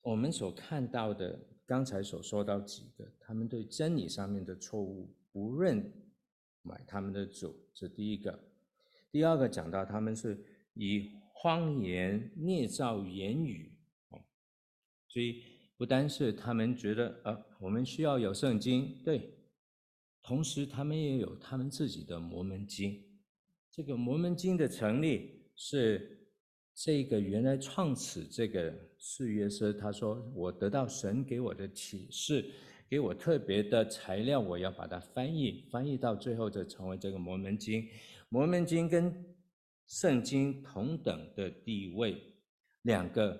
[0.00, 5.92] 我们所看到的，刚才所说到几个，他们对真理上面的错误，不认
[6.62, 8.32] 买他们的主，这第一个；
[9.10, 10.44] 第二个讲到他们是
[10.74, 13.76] 以谎言捏造言语，
[15.08, 15.42] 所以
[15.76, 19.38] 不单是他们觉得呃，我们需要有圣经，对，
[20.22, 23.02] 同时他们也有他们自己的摩门经，
[23.70, 26.18] 这个摩门经的成立是。
[26.74, 32.50] 这个原来创始这个施约瑟，他说：“我得到神给我的启示，
[32.88, 37.86] 给我特别的材料，我要把它翻译，翻译到最后就成为这个摩门经。
[38.28, 39.14] 摩门经跟
[39.86, 42.16] 圣经同等的地位，
[42.82, 43.38] 两个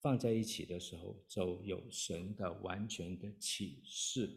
[0.00, 4.30] 放在一起的时候，就有神的完全的启示。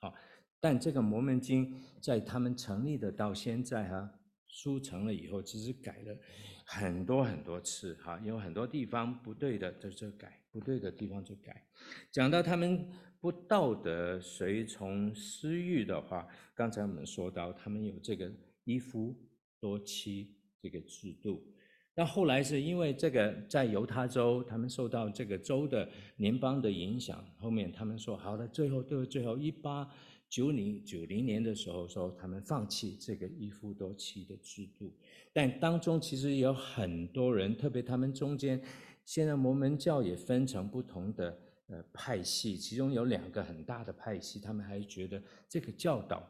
[0.00, 0.12] 好，
[0.58, 4.19] 但这个摩门经在他们成立的到现在哈、
[4.52, 6.16] 书成了以后，其实改了
[6.64, 11.64] 很多很多次哈，有很多地方不对的就就改，不对的地方就改。
[12.10, 12.88] 讲到他们。
[13.22, 18.32] 不道德、随从私欲的话，刚才我们说到，他们有这个
[18.64, 19.14] 一夫
[19.60, 21.46] 多妻这个制度。
[21.94, 25.86] 那后来是因为这个在犹他州，他们受到这个州的
[26.16, 29.86] 联邦的影响，后面他们说好了，最后都最后一八
[30.30, 34.96] 九零九零年的时候说，他们放弃这个一夫多妻的制度。
[35.32, 38.62] 但当中其实有很多人，特别他们中间，
[39.04, 41.38] 现在摩门教也分成不同的。
[41.72, 46.28] 呃，派系其中有两个很大的派系，他们还觉得这个教导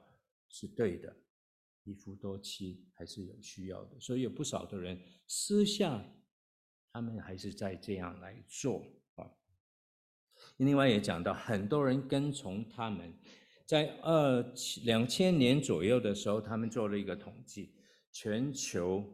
[0.51, 1.17] 是对的，
[1.85, 6.05] 一夫多妻还是有需要的，所以有不少的人私下，
[6.93, 8.85] 他们还是在这样来做
[9.15, 9.33] 啊。
[10.59, 13.11] 另外也讲到，很多人跟从他们，
[13.71, 14.43] 在二
[14.83, 17.73] 两千年左右的时候，他们做了一个统计，
[18.11, 19.05] 全球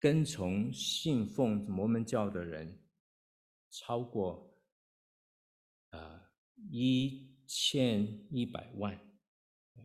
[0.00, 2.76] 跟从信奉摩门教的人
[3.70, 4.52] 超过。
[5.90, 6.20] 呃，
[6.72, 8.02] 一千
[8.32, 8.98] 一百万，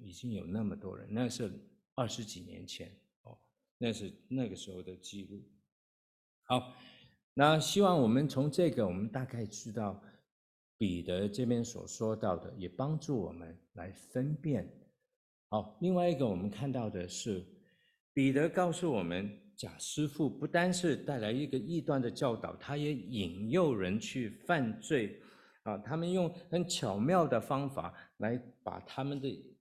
[0.01, 1.53] 已经有那么多人，那是
[1.93, 3.37] 二十几年前哦，
[3.77, 5.47] 那是那个时候的记录。
[6.45, 6.73] 好，
[7.35, 10.03] 那希望我们从这个，我们大概知道
[10.79, 14.67] 彼得这边所说到的，也帮助我们来分辨。
[15.49, 17.45] 好，另外一个我们看到的是，
[18.13, 25.21] 彼得告诉我们，假师傅不单是带来一个异端的教导，他也引诱人去犯罪。
[25.63, 29.57] 啊，他们用很巧妙的方法来把他们的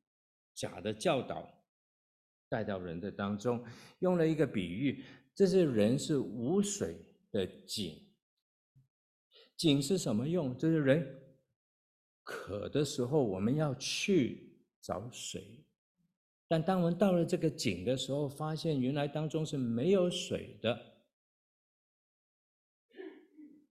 [0.54, 1.52] 假的教导
[2.48, 3.62] 带到人的当中，
[3.98, 5.04] 用了一个比喻，
[5.34, 6.96] 这是人是无水
[7.32, 8.00] 的井，
[9.58, 10.56] 井是什么用？
[10.56, 11.20] 就是人
[12.22, 15.64] 渴的时候，我们要去找水，
[16.46, 20.94] 但当我们到了这个井的时候，发现原来当中是没有水的。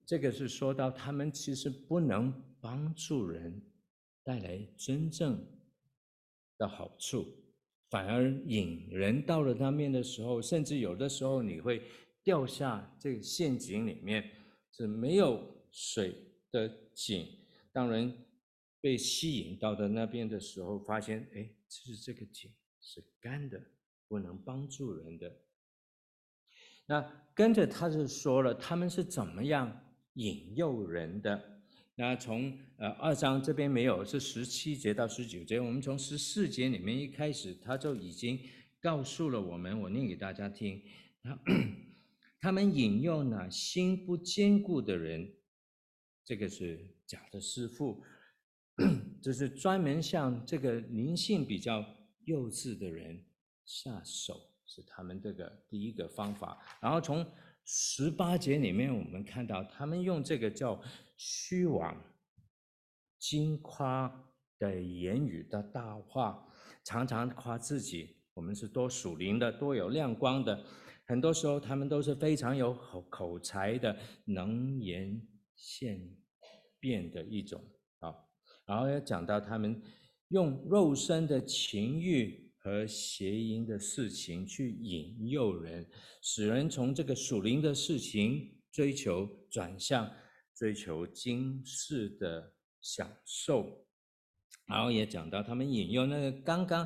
[0.06, 3.62] 这个是说到他们其实不能帮助人
[4.24, 5.42] 带来真正
[6.58, 7.26] 的好处，
[7.90, 11.82] 反而引人到了那面的时候，甚至有的时候你会
[12.24, 14.30] 掉下这个陷阱里面，
[14.72, 16.16] 是没有水
[16.50, 17.28] 的井。
[17.72, 18.12] 当人
[18.82, 22.52] 被吸引到的那边的时候，发现哎，其实这个井
[22.82, 23.62] 是干的，
[24.08, 25.32] 不能帮助人的。
[26.88, 29.84] 那跟着他就说了，他们是怎么样？
[30.14, 31.62] 引诱人的，
[31.94, 35.60] 那从呃二章这边没有，是十七节到十九节。
[35.60, 38.40] 我们从十四节里面一开始，他就已经
[38.82, 40.82] 告诉了我们，我念给大家听。
[41.22, 41.40] 他
[42.40, 45.37] 他们引诱呢，心不坚固的人，
[46.28, 48.04] 这个是假的师傅，
[49.24, 51.82] 就是专门向这个灵性比较
[52.26, 53.26] 幼稚的人
[53.66, 56.62] 下手，是他们这个第一个方法。
[56.82, 57.26] 然后从
[57.64, 60.84] 十八节里面，我们看到他们用这个叫
[61.16, 61.96] 虚妄、
[63.18, 64.14] 金夸
[64.60, 66.46] 的言语的大话，
[66.84, 70.62] 常常夸自己，我们是多属灵的，多有亮光的。
[71.06, 75.26] 很多时候，他们都是非常有口口才的，能言
[75.58, 76.00] 现
[76.80, 77.62] 变的一种
[78.00, 78.16] 啊。
[78.66, 79.82] 然后要讲到他们
[80.30, 82.46] 用肉身的情欲。
[82.60, 85.90] 和邪淫的事情去引诱人，
[86.22, 90.12] 使人从这个属灵的事情追求转向
[90.54, 93.86] 追求今世的享受，
[94.66, 96.86] 然后也讲到他们引诱那个刚刚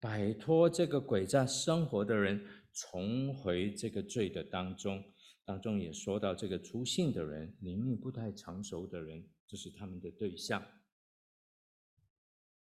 [0.00, 2.42] 摆脱这个诡诈生活的人
[2.72, 5.04] 重回这个罪的当中，
[5.50, 10.64] 当中也说到这个出信的人，灵命不太成熟的人，这是他们的对象。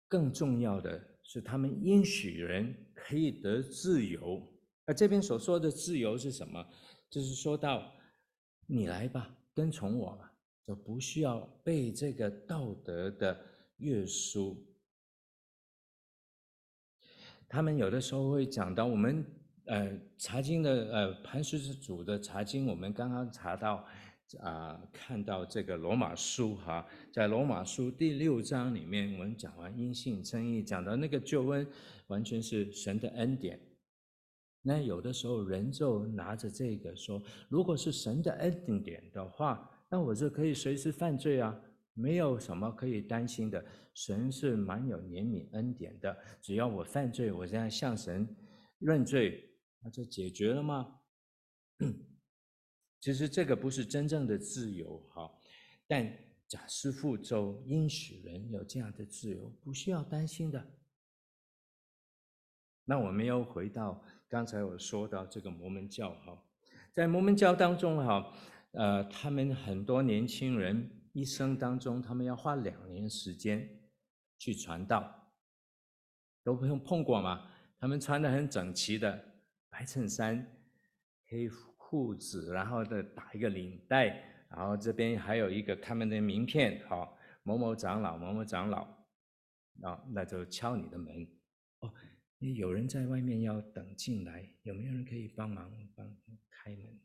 [0.09, 1.11] 更重要的。
[1.25, 4.45] 是他们应许人可以得自由，
[4.83, 6.61] 而这边所说的自由是什么？
[7.09, 7.89] 就是说到
[8.67, 10.33] 你来吧，跟从我吧，
[10.67, 13.39] 就不需要被这个道德的
[13.77, 14.67] 约束。
[17.47, 19.25] 他们有的时候会讲到我们
[19.65, 23.85] 呃查经的呃磐石之主的查经，我们刚刚查到。
[24.39, 31.67] 啊，看到这个罗马书哈，在罗马书第六章里面，我们讲完因信称义，讲到那个救恩
[32.07, 33.59] 完全是神的恩典。
[34.63, 41.55] 那有的时候人就拿着这个说，如果是神的恩典的话，那我就可以随时犯罪啊，
[41.93, 43.63] 没有什么可以担心的。
[43.93, 48.27] 神是蛮有怜悯恩典的，只要我犯罪，我现在向神
[48.79, 49.47] 认罪，
[49.83, 51.01] 那就解决了吗？
[52.99, 55.29] 其实这个不是真正的自由，哈。
[55.87, 56.17] 但
[56.47, 60.65] 假师傅就应许人有这样的自由，不需要担心的。
[62.85, 66.41] 那我们又回到刚才我说到这个摩门教，哈，
[66.93, 68.33] 在摩门教当中，哈，
[68.71, 73.89] 呃，他们很多年轻人一生当中，他们要花两年时间
[74.37, 75.33] 去传道，
[76.43, 77.49] 都不用碰过吗？
[77.79, 79.32] 他们穿的很整齐的
[79.73, 80.45] 白衬衫、
[81.25, 88.83] 黑裤子，然后再打一个领带，然后这边还有一个他们的名片，好，某某长老，某某长老，
[89.81, 91.27] 啊，那就敲你的门，
[91.79, 91.91] 哦，
[92.37, 96.07] 有人在外面要等进来，有没有人可以帮忙帮
[96.51, 96.99] 开门？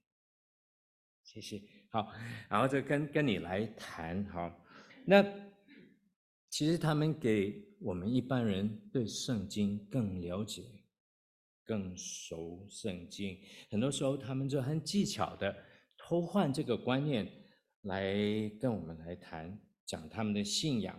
[1.22, 2.12] 谢谢，好，
[2.50, 4.62] 然后就跟跟你来谈，好，
[5.06, 5.24] 那
[6.50, 10.77] 其实他们给我们一般人对圣经更了解。
[11.68, 13.38] 更熟圣经，
[13.70, 15.54] 很多时候他们就很技巧的
[15.98, 17.30] 偷换这个观念
[17.82, 18.14] 来
[18.58, 20.98] 跟我们来谈，讲他们的信仰，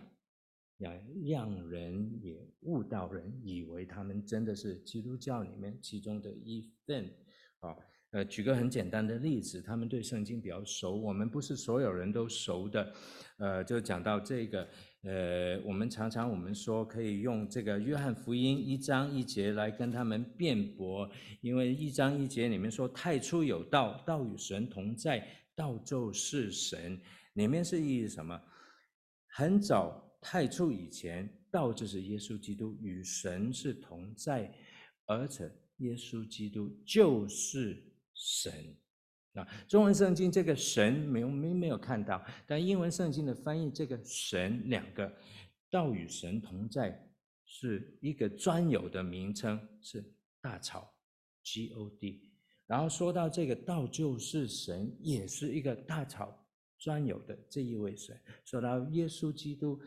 [0.78, 0.96] 让
[1.26, 7.12] 让人也误导人，以为他们真的是基督教里面其中的一份。
[7.58, 7.76] 啊，
[8.12, 12.94] 呃，举个很简单的例子，他们对圣经比较熟，我们不是所有人都熟的，
[13.38, 14.68] 呃，就讲到这个。
[15.02, 27.00] 呃，我们常常我们说可以用这个约翰福音一章一节来跟他们辩驳，因为一章一节里面说太初有道，道与神同在，道就是神，
[27.32, 28.38] 里面是意义什么？
[29.28, 34.52] 很早太初以前，道就是耶稣基督与神是同在，
[35.06, 37.82] 而且耶稣基督就是
[38.12, 38.52] 神。
[39.34, 45.12] 啊，中文圣经这个神没有没没有看到，但英文圣经的翻译这个神两个
[45.70, 47.08] 道与神同在
[47.44, 50.04] 是一个专有的名称，是
[50.40, 50.92] 大草
[51.44, 52.28] G O D。
[52.66, 56.46] 然后说到这个道就是神，也是一个大草
[56.78, 58.18] 专有的这一位神。
[58.44, 59.80] 说到耶稣基督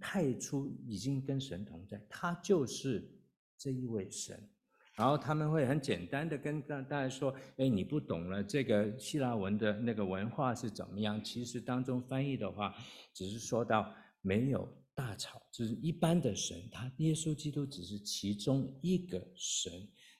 [0.00, 3.08] 太初已经跟神同在，他就是
[3.56, 4.48] 这一位神。
[4.96, 11.22] 然后他们会很简单的跟大大家说：“哎，你不懂了这个希腊文的那个文化是怎么样？
[11.24, 12.74] 其实当中翻译的话，
[13.14, 19.72] 只是说到没有大草，就是一般的神，他耶稣基督只是其中一个神。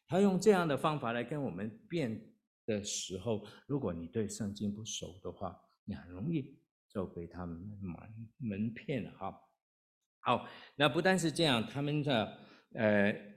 [0.07, 2.19] 他用这样的方法来跟我们辩
[2.65, 6.59] 的时候，如果你对圣经不熟的话，你很容易
[6.89, 7.95] 就被他们蒙
[8.39, 9.39] 蒙骗了哈。
[10.21, 12.39] 好，那不但是这样，他们的
[12.75, 13.30] 呃。”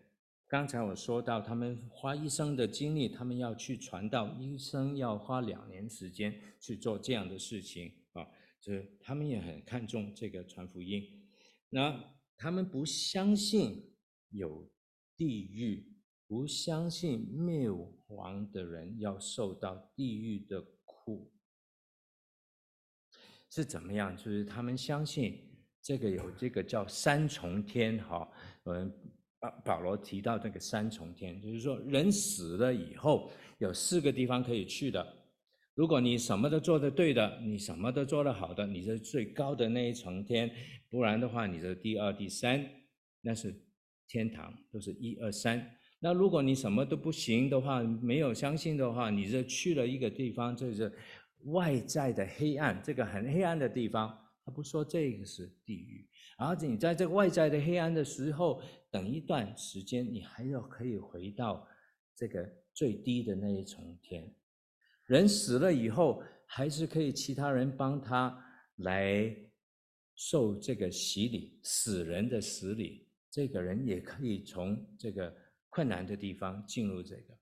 [0.54, 8.24] 刚才我说到，他们花一生的精力，他们要去传道，一生要花两年时间去做这样的事情啊，
[8.62, 11.28] 这他们也很看重这个传福音。
[11.72, 11.99] 那
[12.38, 13.95] 他们不相信
[14.30, 14.72] 有
[15.18, 15.91] 地狱，
[16.28, 17.68] 不相信灭
[18.10, 21.34] 亡的人要受到地狱的苦，
[23.49, 24.16] 是怎么样？
[24.16, 25.51] 就是他们相信
[25.82, 28.32] 这个有这个叫三重天，哈，
[28.66, 29.03] 嗯。
[29.64, 35.06] 保罗提到这个三重天，就是说人死了以后有四个地方可以去的。
[35.76, 40.48] 如果你什么都做得对的，你什么都做得好的，你是最高的那一重天；
[40.89, 42.64] 不然的话，你是第二、第三，
[43.22, 43.54] 那是
[44.08, 45.68] 天堂，都是一二三。
[46.00, 50.91] 那如果你什么都不行的话，没有相信的话，你就去了一个地方，就是
[51.46, 54.16] 外在的黑暗，这个很黑暗的地方。
[54.46, 56.06] 他不说这个是地狱。
[56.38, 58.62] 而且你在这个外在的黑暗的时候，
[58.94, 61.68] 等一段时间，你还要可以回到
[62.16, 64.32] 这个最低的那一重天。
[65.08, 68.39] 人死了以后，还是可以其他人帮他
[68.76, 69.36] 来
[70.14, 75.36] 受这个洗礼，死人的洗礼，这个人也可以从这个
[75.70, 77.36] 困难的地方进入这个。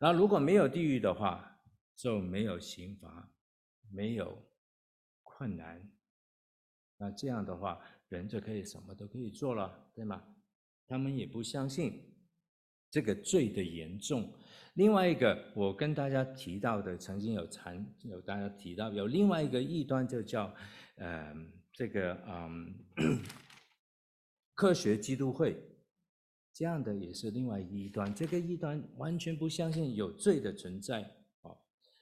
[0.00, 1.56] 然后如果没有地狱的话，
[1.94, 3.32] 就没有刑罚，
[3.92, 4.36] 没有
[5.22, 5.88] 困难。
[6.98, 7.80] 那这样的话。
[8.10, 10.20] 人就可以什么都可以做了，对吗？
[10.90, 12.02] 他们也不相信
[12.90, 14.28] 这个罪的严重。
[14.74, 20.52] 另外一个，我跟大家提到的，曾经有谈有大家提到，有另外一个异端，就叫，
[20.96, 21.32] 呃，
[21.72, 22.74] 这个嗯，
[24.56, 25.56] 科学基督会，
[26.52, 28.12] 这样的也是另外一端。
[28.12, 31.02] 这个异端完全不相信有罪的存在，
[31.42, 31.56] 哦，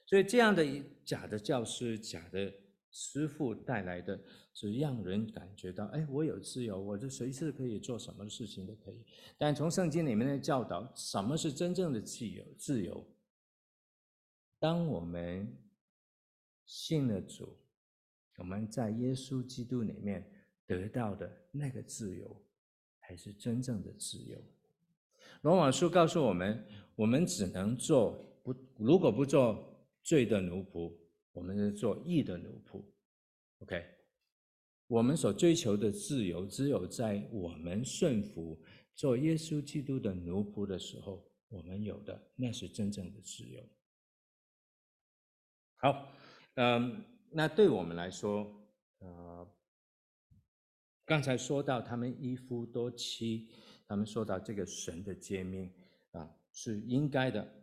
[0.07, 0.65] 所以这样的
[1.05, 2.51] 假的教师，假的。
[2.91, 4.19] 师傅带来的
[4.53, 9.05] 是让人感觉到，哎，我有自由，我就随时可以做什么事情都可以。
[9.37, 12.43] 但从圣经里面的教导，什么是真正的自由？
[12.57, 13.05] 自由，
[14.59, 15.55] 当我们
[16.65, 17.57] 信了主，
[18.37, 20.29] 我们在耶稣基督里面
[20.65, 22.43] 得到的那个自由，
[23.01, 24.41] 才是真正的自由。
[25.41, 26.65] 罗马书告诉我们，
[26.95, 28.11] 我们只能做
[28.43, 30.91] 不，如果不做罪的奴仆，
[31.39, 32.83] 我们是做义的奴仆。
[33.59, 33.81] OK，
[34.87, 38.61] 我们所追求的自由，只有在我们顺服
[38.93, 43.65] 做耶稣基督的奴仆的时候，我们有的那是真正的自由。
[45.77, 46.11] 好，
[46.55, 49.55] 嗯，那对我们来说，呃，
[51.05, 53.49] 刚才说到他们一夫多妻，
[53.87, 55.73] 他们说到这个神的诫命
[56.11, 57.55] 啊，是应该的。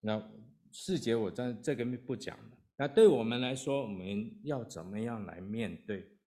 [0.00, 0.32] 那
[0.72, 2.58] 四节我在这个不讲了。
[2.82, 6.18] 那对我们来说，我们要怎么样来面对？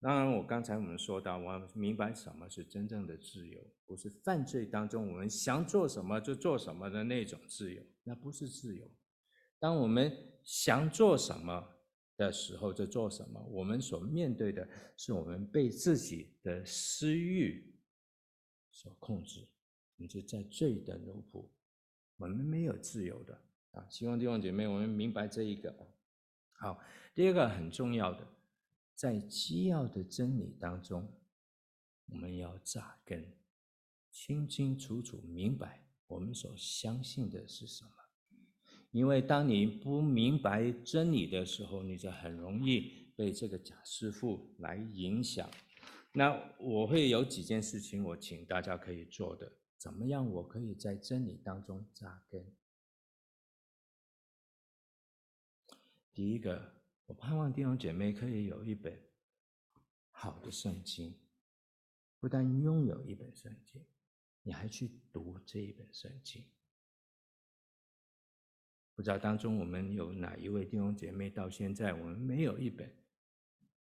[0.00, 8.90] 当然，我刚才我们说到，我明白什么是真正的自由，不是犯罪当中我们想做什么就做什么的那种自由，那不是自由。
[9.58, 10.10] 当我们
[10.42, 11.68] 想做什么
[12.16, 13.38] 的时候，就做什么。
[13.50, 14.66] 我们所面对的
[14.96, 17.78] 是我们被自己的私欲
[18.70, 19.46] 所控制，
[19.96, 21.46] 你是在罪的奴仆，
[22.16, 23.38] 我们没有自由的
[23.76, 23.86] 啊！
[23.90, 25.74] 希望弟兄姐妹，我们明白这一个。
[26.52, 26.80] 好，
[27.14, 28.26] 第二个很重要的，
[28.94, 31.06] 在基要的真理当中，
[32.06, 33.32] 我们要扎根，
[34.10, 37.90] 清清楚楚明白我们所相信的是什么。
[38.92, 45.50] 因为当你不明白真理的时候，你就很容易被这个假师傅来影响。
[46.12, 50.26] 那我会有几件事情，我请大家可以做的，怎么样？
[50.26, 52.42] 我可以在真理当中扎根。
[56.16, 56.72] 第一个，
[57.04, 58.98] 我盼望弟兄姐妹可以有一本
[60.10, 61.14] 好的圣经，
[62.18, 63.84] 不但拥有一本圣经，
[64.42, 66.42] 你还去读这一本圣经。
[68.94, 72.90] 不知道当中我们有哪一位弟兄姐妹到现在我们没有一本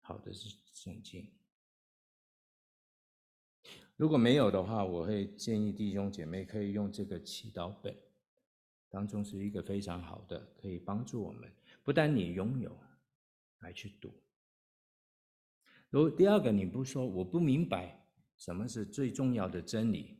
[0.01, 1.31] 好的圣经？
[3.95, 7.95] 如果没有的话，我会建议弟兄姐妹可以用这个祈祷本，
[8.89, 11.47] 当中是一个非常好的，可以帮助我们。
[11.83, 12.75] 不但你拥有，
[13.59, 14.13] 还去赌。
[15.89, 18.03] 如第二个，你不说我不明白
[18.37, 20.17] 什么是最重要的真理，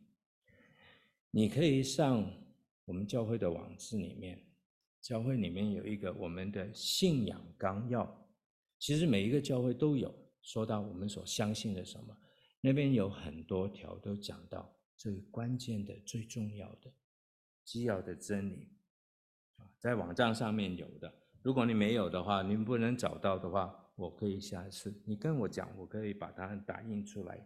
[1.32, 2.32] 你可以上
[2.86, 4.46] 我们教会的网址里面。
[5.02, 8.30] 教会里面有一个我们的信仰纲要，
[8.80, 12.18] 其实每一个教会都有说到我们所相信的什么，
[12.62, 16.90] 那边有很多条都讲到最关键的、最重要的、
[17.66, 18.70] 基要的真理，
[19.58, 21.23] 啊，在网站上面有的。
[21.44, 27.46] 如果你没有的话，你不能找到的话，我可以下次你跟我讲，我可以把它打印出来。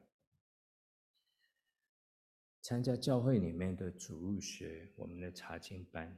[2.61, 6.15] 参加教会里面的主入学，我们的查经班。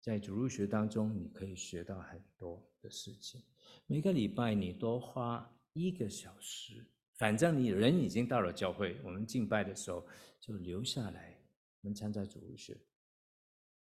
[0.00, 3.42] 在主入学当中，你可以学到很多的事情。
[3.86, 6.86] 每个礼拜你多花一个小时，
[7.16, 10.06] 反正你人已经到了教会，我们敬拜的时候
[10.38, 11.36] 就留下来，
[11.80, 12.78] 我们参加主入学。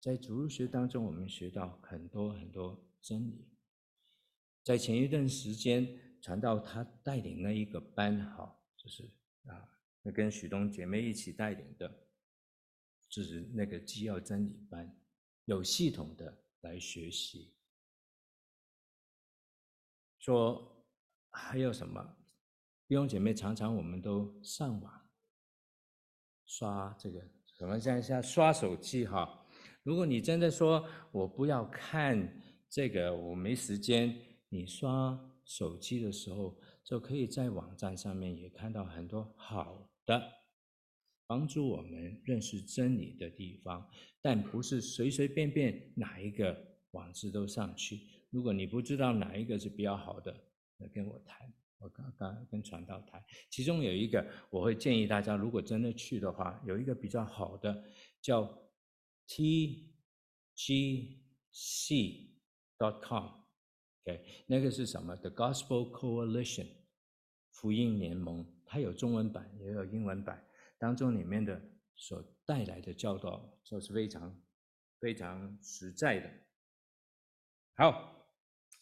[0.03, 3.47] 在主日学当中，我们学到很多很多真理。
[4.65, 9.09] 在前一段时间，传道他带领那一个班，哈，就是
[9.47, 9.71] 啊，
[10.03, 12.09] 那跟许东姐妹一起带领的，
[13.09, 14.93] 就是那个基要真理班。
[15.45, 17.55] 有系统的来学习，
[20.19, 20.85] 说
[21.31, 22.17] 还有什么？
[22.89, 25.09] 弟兄姐妹，常常我们都上网
[26.45, 27.25] 刷这个
[27.57, 29.39] 什么像像刷手机哈。
[29.83, 34.17] 如果你真的说我不要看这个，我没时间，
[34.49, 40.23] 你刷手机的时候，就可以在网站上面也看到很多好的。
[41.27, 43.89] 帮助我们认识真理的地方，
[44.21, 46.55] 但不是随随便便哪一个
[46.91, 48.01] 网址都上去。
[48.31, 50.33] 如果你不知道哪一个是比较好的，
[50.79, 51.53] 来跟我谈。
[51.79, 53.21] 我刚刚跟传道谈，
[53.51, 57.83] 其中有一个我会建议大家，如果真的去的话，有一个比较好的
[58.21, 58.43] 叫
[59.27, 59.95] t
[60.55, 62.37] g c
[62.79, 63.43] dot com。
[64.05, 66.67] OK，那个是什么？The Gospel Coalition，
[67.51, 70.47] 福音联盟，它有中文版也有英文版。
[70.79, 71.63] 当中里面的
[71.95, 74.43] 所带来的教导，就是非常
[74.99, 76.31] 非常实在的。
[77.77, 78.27] 好，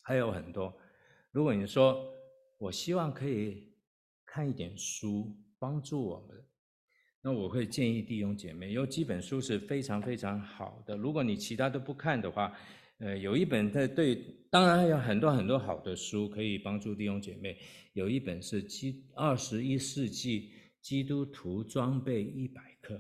[0.02, 0.74] 还有很多。
[1.30, 2.12] 如果你说
[2.58, 3.76] 我希望可以
[4.24, 6.44] 看一点书，帮助我们，
[7.22, 10.96] 那我会建议弟兄姐妹有几本书是非常非常好的。
[10.96, 12.56] 如果你其他都不看的话，
[12.98, 14.16] 呃，有一本在对，
[14.50, 17.58] 当然还有很多很多好的书可以帮助弟兄姐妹。
[17.92, 20.50] 有一本是《基二十一世纪》。
[20.82, 22.98] 基督徒装备一百课，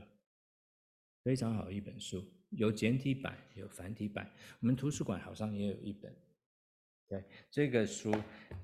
[1.24, 4.30] 非常好一本书，有简体版，有繁体版。
[4.60, 6.14] 我们图书馆好像也有一本。
[7.08, 8.14] 对，这个书，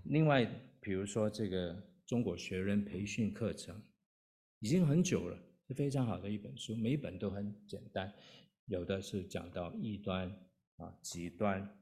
[0.04, 0.44] 另外
[0.82, 3.82] 比如说这个中国学人培训课程，
[4.60, 8.12] 已经很久了，是非常好的一本书，每一本都很简单，
[8.66, 10.28] 有的是讲到异端
[10.76, 11.78] 啊极端，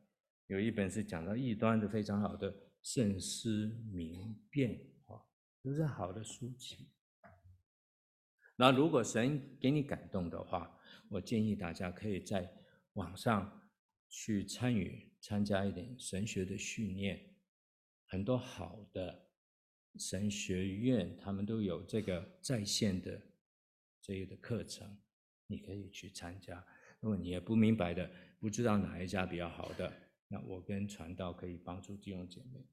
[0.47, 5.20] 有一本是讲到异端的非常好的慎思明辨啊，
[5.62, 6.89] 都是好的书籍。
[8.57, 10.78] 那如果神给你感动的话，
[11.11, 12.51] 我建议大家可以在
[12.95, 13.68] 网上
[14.09, 17.37] 去参与参加一点神学的训练，
[18.07, 19.26] 很多好的
[19.99, 23.20] 神学院他们都有这个在线的
[24.07, 24.99] 这个的课程，
[25.47, 26.63] 你可以去参加。
[27.01, 29.91] 如果你也不明白的，不知道哪一家比较好的，
[30.29, 32.67] 那我跟传道可以帮助弟兄姐妹。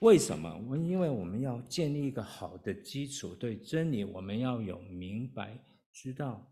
[0.00, 0.56] 为什么？
[0.66, 5.62] 我因为我们要建立一个好的基础，对真理我们要有明白，
[5.92, 6.50] 知道，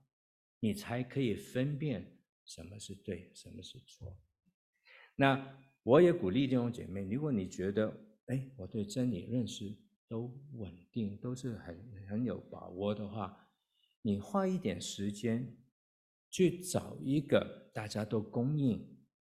[0.61, 4.15] 你才可以分辨什么是对，什么是错。
[5.17, 9.75] 那我也鼓励弟兄姐妹，如果你觉得，哎，我对真理认识
[10.07, 13.48] 都稳定，都是很很有把握的话，
[14.03, 15.57] 你花一点时间
[16.31, 18.81] 去找一个大家都公认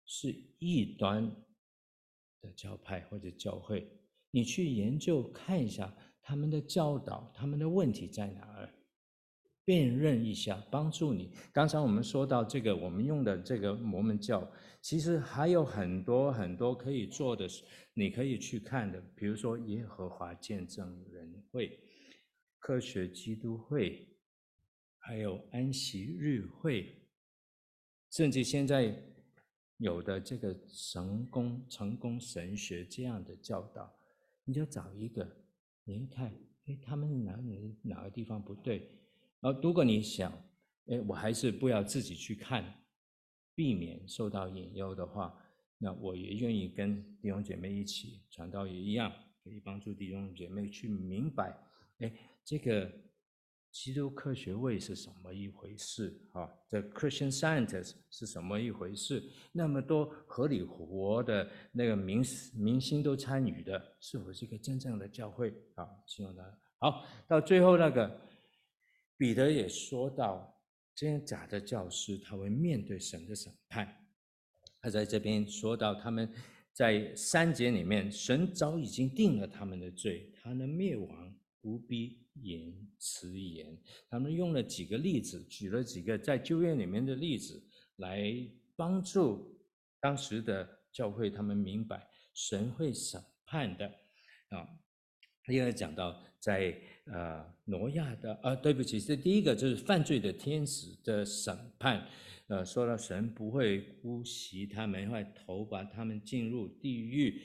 [0.04, 1.24] 是异端
[2.40, 3.90] 的教派或者教会。
[4.30, 5.92] 你去研究看一下
[6.22, 8.72] 他们的教导，他们的问题在哪儿，
[9.64, 11.32] 辨认一下，帮助你。
[11.52, 14.48] 刚才我们说到这个，我们用的这个摩门教，
[14.82, 17.48] 其实还有很多很多可以做的，
[17.94, 19.00] 你可以去看的。
[19.16, 21.80] 比如说耶和华见证人会、
[22.58, 24.09] 科学基督会，
[25.10, 26.94] 还有安息日会，
[28.12, 28.96] 甚至现在
[29.78, 33.92] 有的这个成功成功神学这样的教导。
[34.44, 35.28] 你就找一个，
[35.82, 36.32] 你一看，
[36.66, 38.88] 哎，他们哪里哪个地方不对？
[39.40, 40.32] 而如果你想，
[40.86, 42.72] 哎，我还是不要自己去看，
[43.56, 45.36] 避免受到引诱的话，
[45.78, 51.52] 那我也愿意跟弟兄姐妹一起传道，也一样可以帮助弟兄姐妹去明白，
[51.98, 52.12] 哎，
[52.44, 52.88] 这个。
[53.72, 56.20] 基督科学会是什么一回事？
[56.32, 59.22] 啊，The Christian Scientist 是什么一回事？
[59.52, 65.54] 那么多合理活的那个明明星都参与的，是否是一个真正的教会？
[65.76, 67.06] 啊，希望大家好。
[67.28, 68.20] 到最后那个
[69.16, 70.60] 彼得也说到，
[70.94, 74.04] 这些假的教师他会面对神的审判。
[74.80, 76.28] 他在这边说到，他们
[76.72, 82.18] 在三节里面，神早已经定了他们的罪，他的灭亡不必。
[82.34, 83.76] 言辞言，
[84.08, 87.62] 他们用了几个例子，举了几个在旧约里面的例子，
[87.96, 88.32] 来
[88.76, 89.60] 帮助
[90.00, 93.86] 当时的教会他们明白神会审判的
[94.50, 94.66] 啊。
[95.48, 102.06] 因为讲到在呃挪亚的啊，对不起，这第一个就是犯罪的天使的审判，
[102.46, 107.42] 呃，说到神不会姑息他们，会投把他们进入地狱。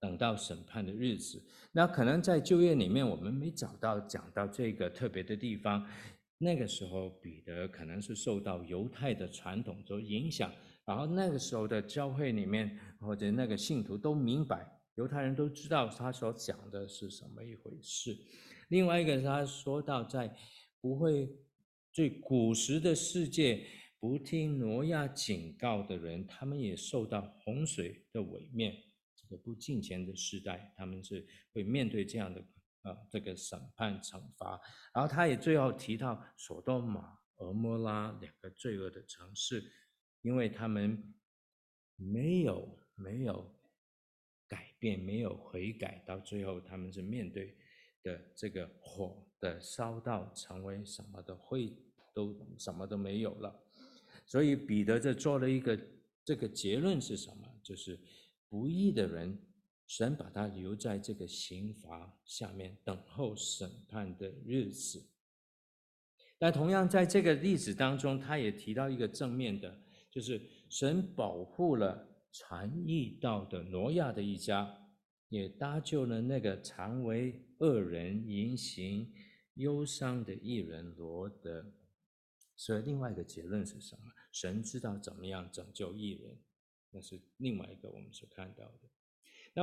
[0.00, 1.42] 等到审判的日子，
[1.72, 5.86] 那可能在就业里面我们没找到讲到这个特别的地方。
[6.40, 10.52] 那个时候彼得可能是受到犹太的传统所影响，
[10.84, 18.16] 然后那个时候的教会里面或者那个信徒都明白，犹太人都知道他所讲的是什么一回事。
[18.68, 20.32] 另外一个他说到在
[20.80, 21.28] 不会
[21.92, 23.66] 最古时的世界
[23.98, 28.72] 不听挪亚警告的人，他们也受到洪水的毁灭。
[29.36, 32.40] 不敬虔的时代，他们是会面对这样的
[32.82, 34.58] 啊、这个审判惩罚。
[34.94, 39.70] 然后他也最后提到索多玛、俄摩拉两个罪恶的城市，
[40.22, 41.14] 因为他们
[41.96, 43.52] 没有没有
[44.46, 47.56] 改变，没有悔改，到最后他们是面对
[48.02, 51.76] 的这个火的烧到成为什么的灰，
[52.14, 53.60] 都什么都没有了。
[54.24, 55.78] 所以彼得这做了一个
[56.24, 57.60] 这个结论是什么？
[57.62, 57.98] 就是。
[58.48, 59.38] 不义的人，
[59.86, 65.06] 神把他留在这个刑罚下面，等候审判的日子。
[66.38, 69.80] 但同样在这个例子当中，他也提到一个正面的，
[70.10, 74.88] 就是神保护了传义道的挪亚的一家，
[75.28, 79.12] 也搭救了那个常为恶人言行
[79.54, 81.72] 忧伤的艺人罗得。
[82.54, 84.12] 所以另外一个结论是什么？
[84.30, 86.38] 神知道怎么样拯救艺人。
[86.90, 88.88] 那是另外一个我们所看到的。
[89.54, 89.62] 那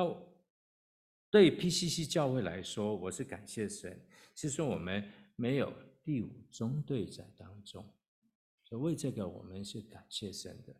[1.29, 3.99] 对 PCC 教会来说，我是感谢神。
[4.33, 5.03] 其实我们
[5.35, 5.73] 没有
[6.03, 7.85] 第五中队在当中，
[8.63, 10.75] 所以为这个我们是感谢神的。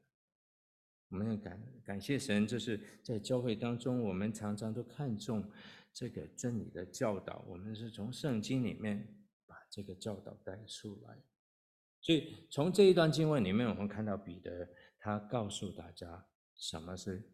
[1.10, 5.50] 我们要感感谢神，就是在教会当中，我们常常都看重
[5.94, 7.44] 这个真理的教导。
[7.48, 9.08] 我们是从圣经里面
[9.46, 11.18] 把这个教导带出来。
[12.02, 14.70] 所以从这一段经文里面，我们看到彼得
[15.00, 16.28] 他告诉大家。
[16.56, 17.32] 什么是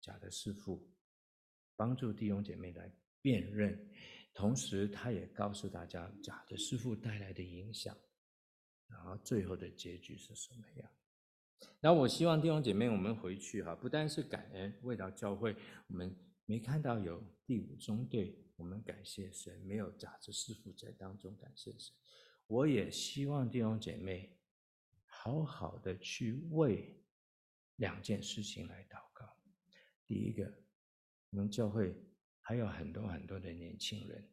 [0.00, 0.90] 假的师傅，
[1.76, 3.90] 帮助弟兄姐妹来辨认，
[4.34, 7.96] 同时他也告诉大家假的师傅带来的影响，
[8.88, 10.90] 然后最后的结局是什么样。
[11.80, 15.54] 那我希望弟兄姐妹，我们回去哈，不单是感恩，为了教会，
[15.86, 21.94] 我们没看到有第五中队，我们感谢神，没有假的师傅在当中，感谢神。
[22.48, 24.36] 我也希望弟兄姐妹
[25.04, 27.01] 好好的去为
[27.76, 29.36] 两件事情来祷告。
[30.06, 30.52] 第一个，
[31.30, 31.94] 我们教会
[32.40, 34.30] 还有很多很多的年轻人，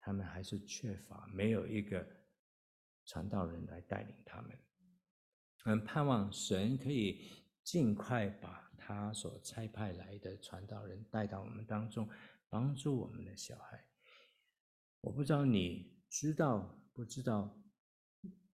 [0.00, 2.06] 他们还是缺乏，没有一个
[3.06, 4.58] 传道人来带领他们。
[5.64, 7.30] 我们盼望神可以
[7.62, 12.08] 尽快把他所差派来的传道人带到我们当中，
[12.48, 13.84] 帮助我们的小孩。
[15.00, 17.58] 我不知道你知道不知道，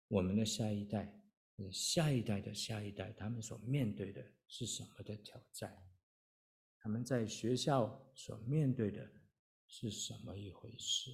[0.09, 1.20] 我们的下一代、
[1.73, 5.77] 下一代的下一代，他们所面对的是什么的挑战？
[6.79, 9.11] 他们在学校所面对的
[9.67, 11.11] 是什么一回事？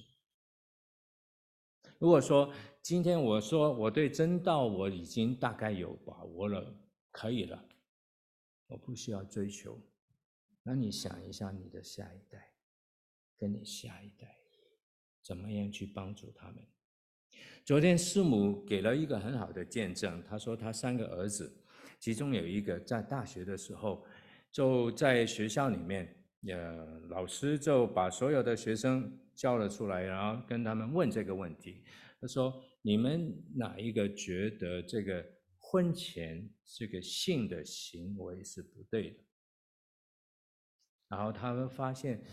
[1.99, 6.79] 如果说今天我说我对真道我已经大概有把握了，
[7.11, 7.67] 可以了，
[8.67, 9.81] 我不需要追求。
[10.63, 12.53] 那你想一下你的下一代，
[13.37, 14.37] 跟你下一代
[15.21, 16.65] 怎么样去帮助他们？
[17.65, 21.51] 昨天师母给了一个很好的见证，她说她三个儿子，
[21.99, 24.05] 其中有一个在大学的时候
[24.51, 26.13] 就在学校里面。
[26.49, 31.83] 呃，老师就把所有的学生叫了出来，然后跟他们问这个问题。
[32.21, 35.25] 他说：“你们哪一个觉得这个
[35.57, 39.17] 婚前这个性的行为是不对的？”
[41.09, 42.23] 然后他们发现，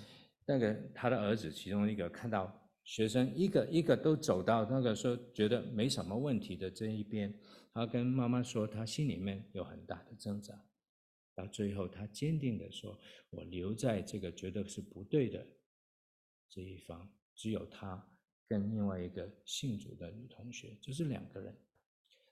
[0.46, 7.34] 那个他的儿子其中一个看到学生一个一个都走到那个说觉得没什么问题的这一边，
[7.72, 10.54] 他跟妈妈说，他心里面有很大的挣扎。
[11.36, 12.96] 到最后，他坚定地说
[13.30, 15.44] ：“我留在这个觉得是不对的
[16.48, 18.08] 这一方，只有他
[18.46, 21.52] 跟另外一个信主的女同学，就是两个人。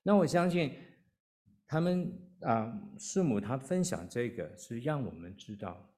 [0.05, 0.73] 那我相信
[1.67, 5.93] 他们啊，师母她分享这个是让我们知道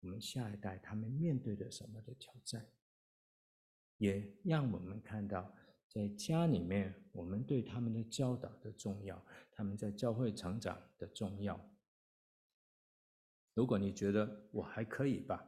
[0.00, 2.66] 我们下一代他们面对的什么的挑战，
[3.98, 5.54] 也让我们看到
[5.88, 9.22] 在家里面我们对他们的教导的重要，
[9.52, 11.60] 他们在教会成长的重要。”
[13.54, 15.44] 如果你觉得我还可以吧，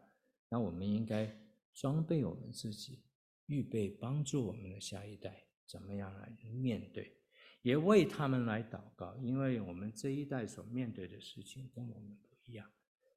[0.49, 1.33] 那我们应该
[1.73, 3.05] 装备我们自己，
[3.47, 7.17] 预备帮助我们的下一代怎么样来面对，
[7.63, 12.69] 也为他们来祷告，因为我们这一代所面对的事情跟我们不一样，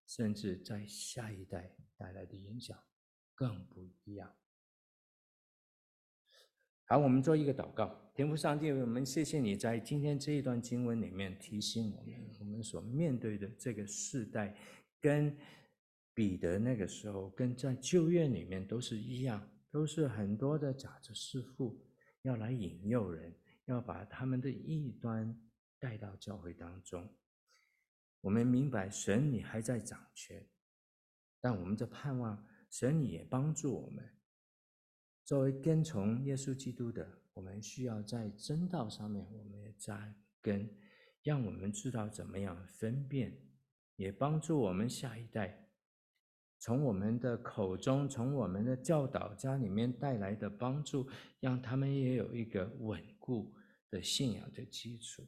[0.05, 2.77] 甚至在下一代带来的影响
[3.33, 4.31] 更不一样。
[6.85, 14.55] 好，我们做一个祷告，天父上帝，我们谢谢你在今天这一段经文里面提醒我们，我们所面对的这个世代。
[14.99, 15.35] 跟
[16.13, 21.81] 彼得那个时候，跟在旧约里面都是一样，都是很多的假的师傅
[22.21, 23.33] 要来引诱人，
[23.65, 25.35] 要把他们的异端
[25.79, 27.09] 带到教会当中。
[28.21, 30.45] 我们明白神你还在掌权，
[31.41, 34.07] 但我们在盼望神你也帮助我们。
[35.25, 40.69] 作为跟从耶稣基督的，我们需要在真道上面，我们也扎根，
[41.23, 43.37] 让我们知道怎么样分辨。
[43.95, 45.69] 也帮助我们下一代，
[46.57, 51.07] 从我们的口中，从我们的教导家里面带来的帮助，
[51.39, 53.53] 让他们也有一个稳固
[53.91, 55.23] 的信仰的基础，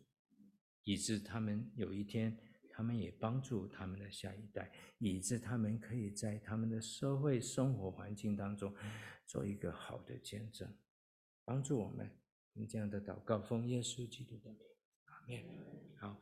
[0.83, 2.35] 以致他们有一天，
[2.75, 8.75] 他们也帮助他们的下一代，以致他们可以在他们的社会生活环境当中
[9.25, 10.67] 做一个好的见证，
[11.45, 12.11] 帮助我们。
[12.55, 14.59] 用这样的祷告，奉耶稣基督的名，
[15.05, 15.39] 阿门。
[15.97, 16.19] 好。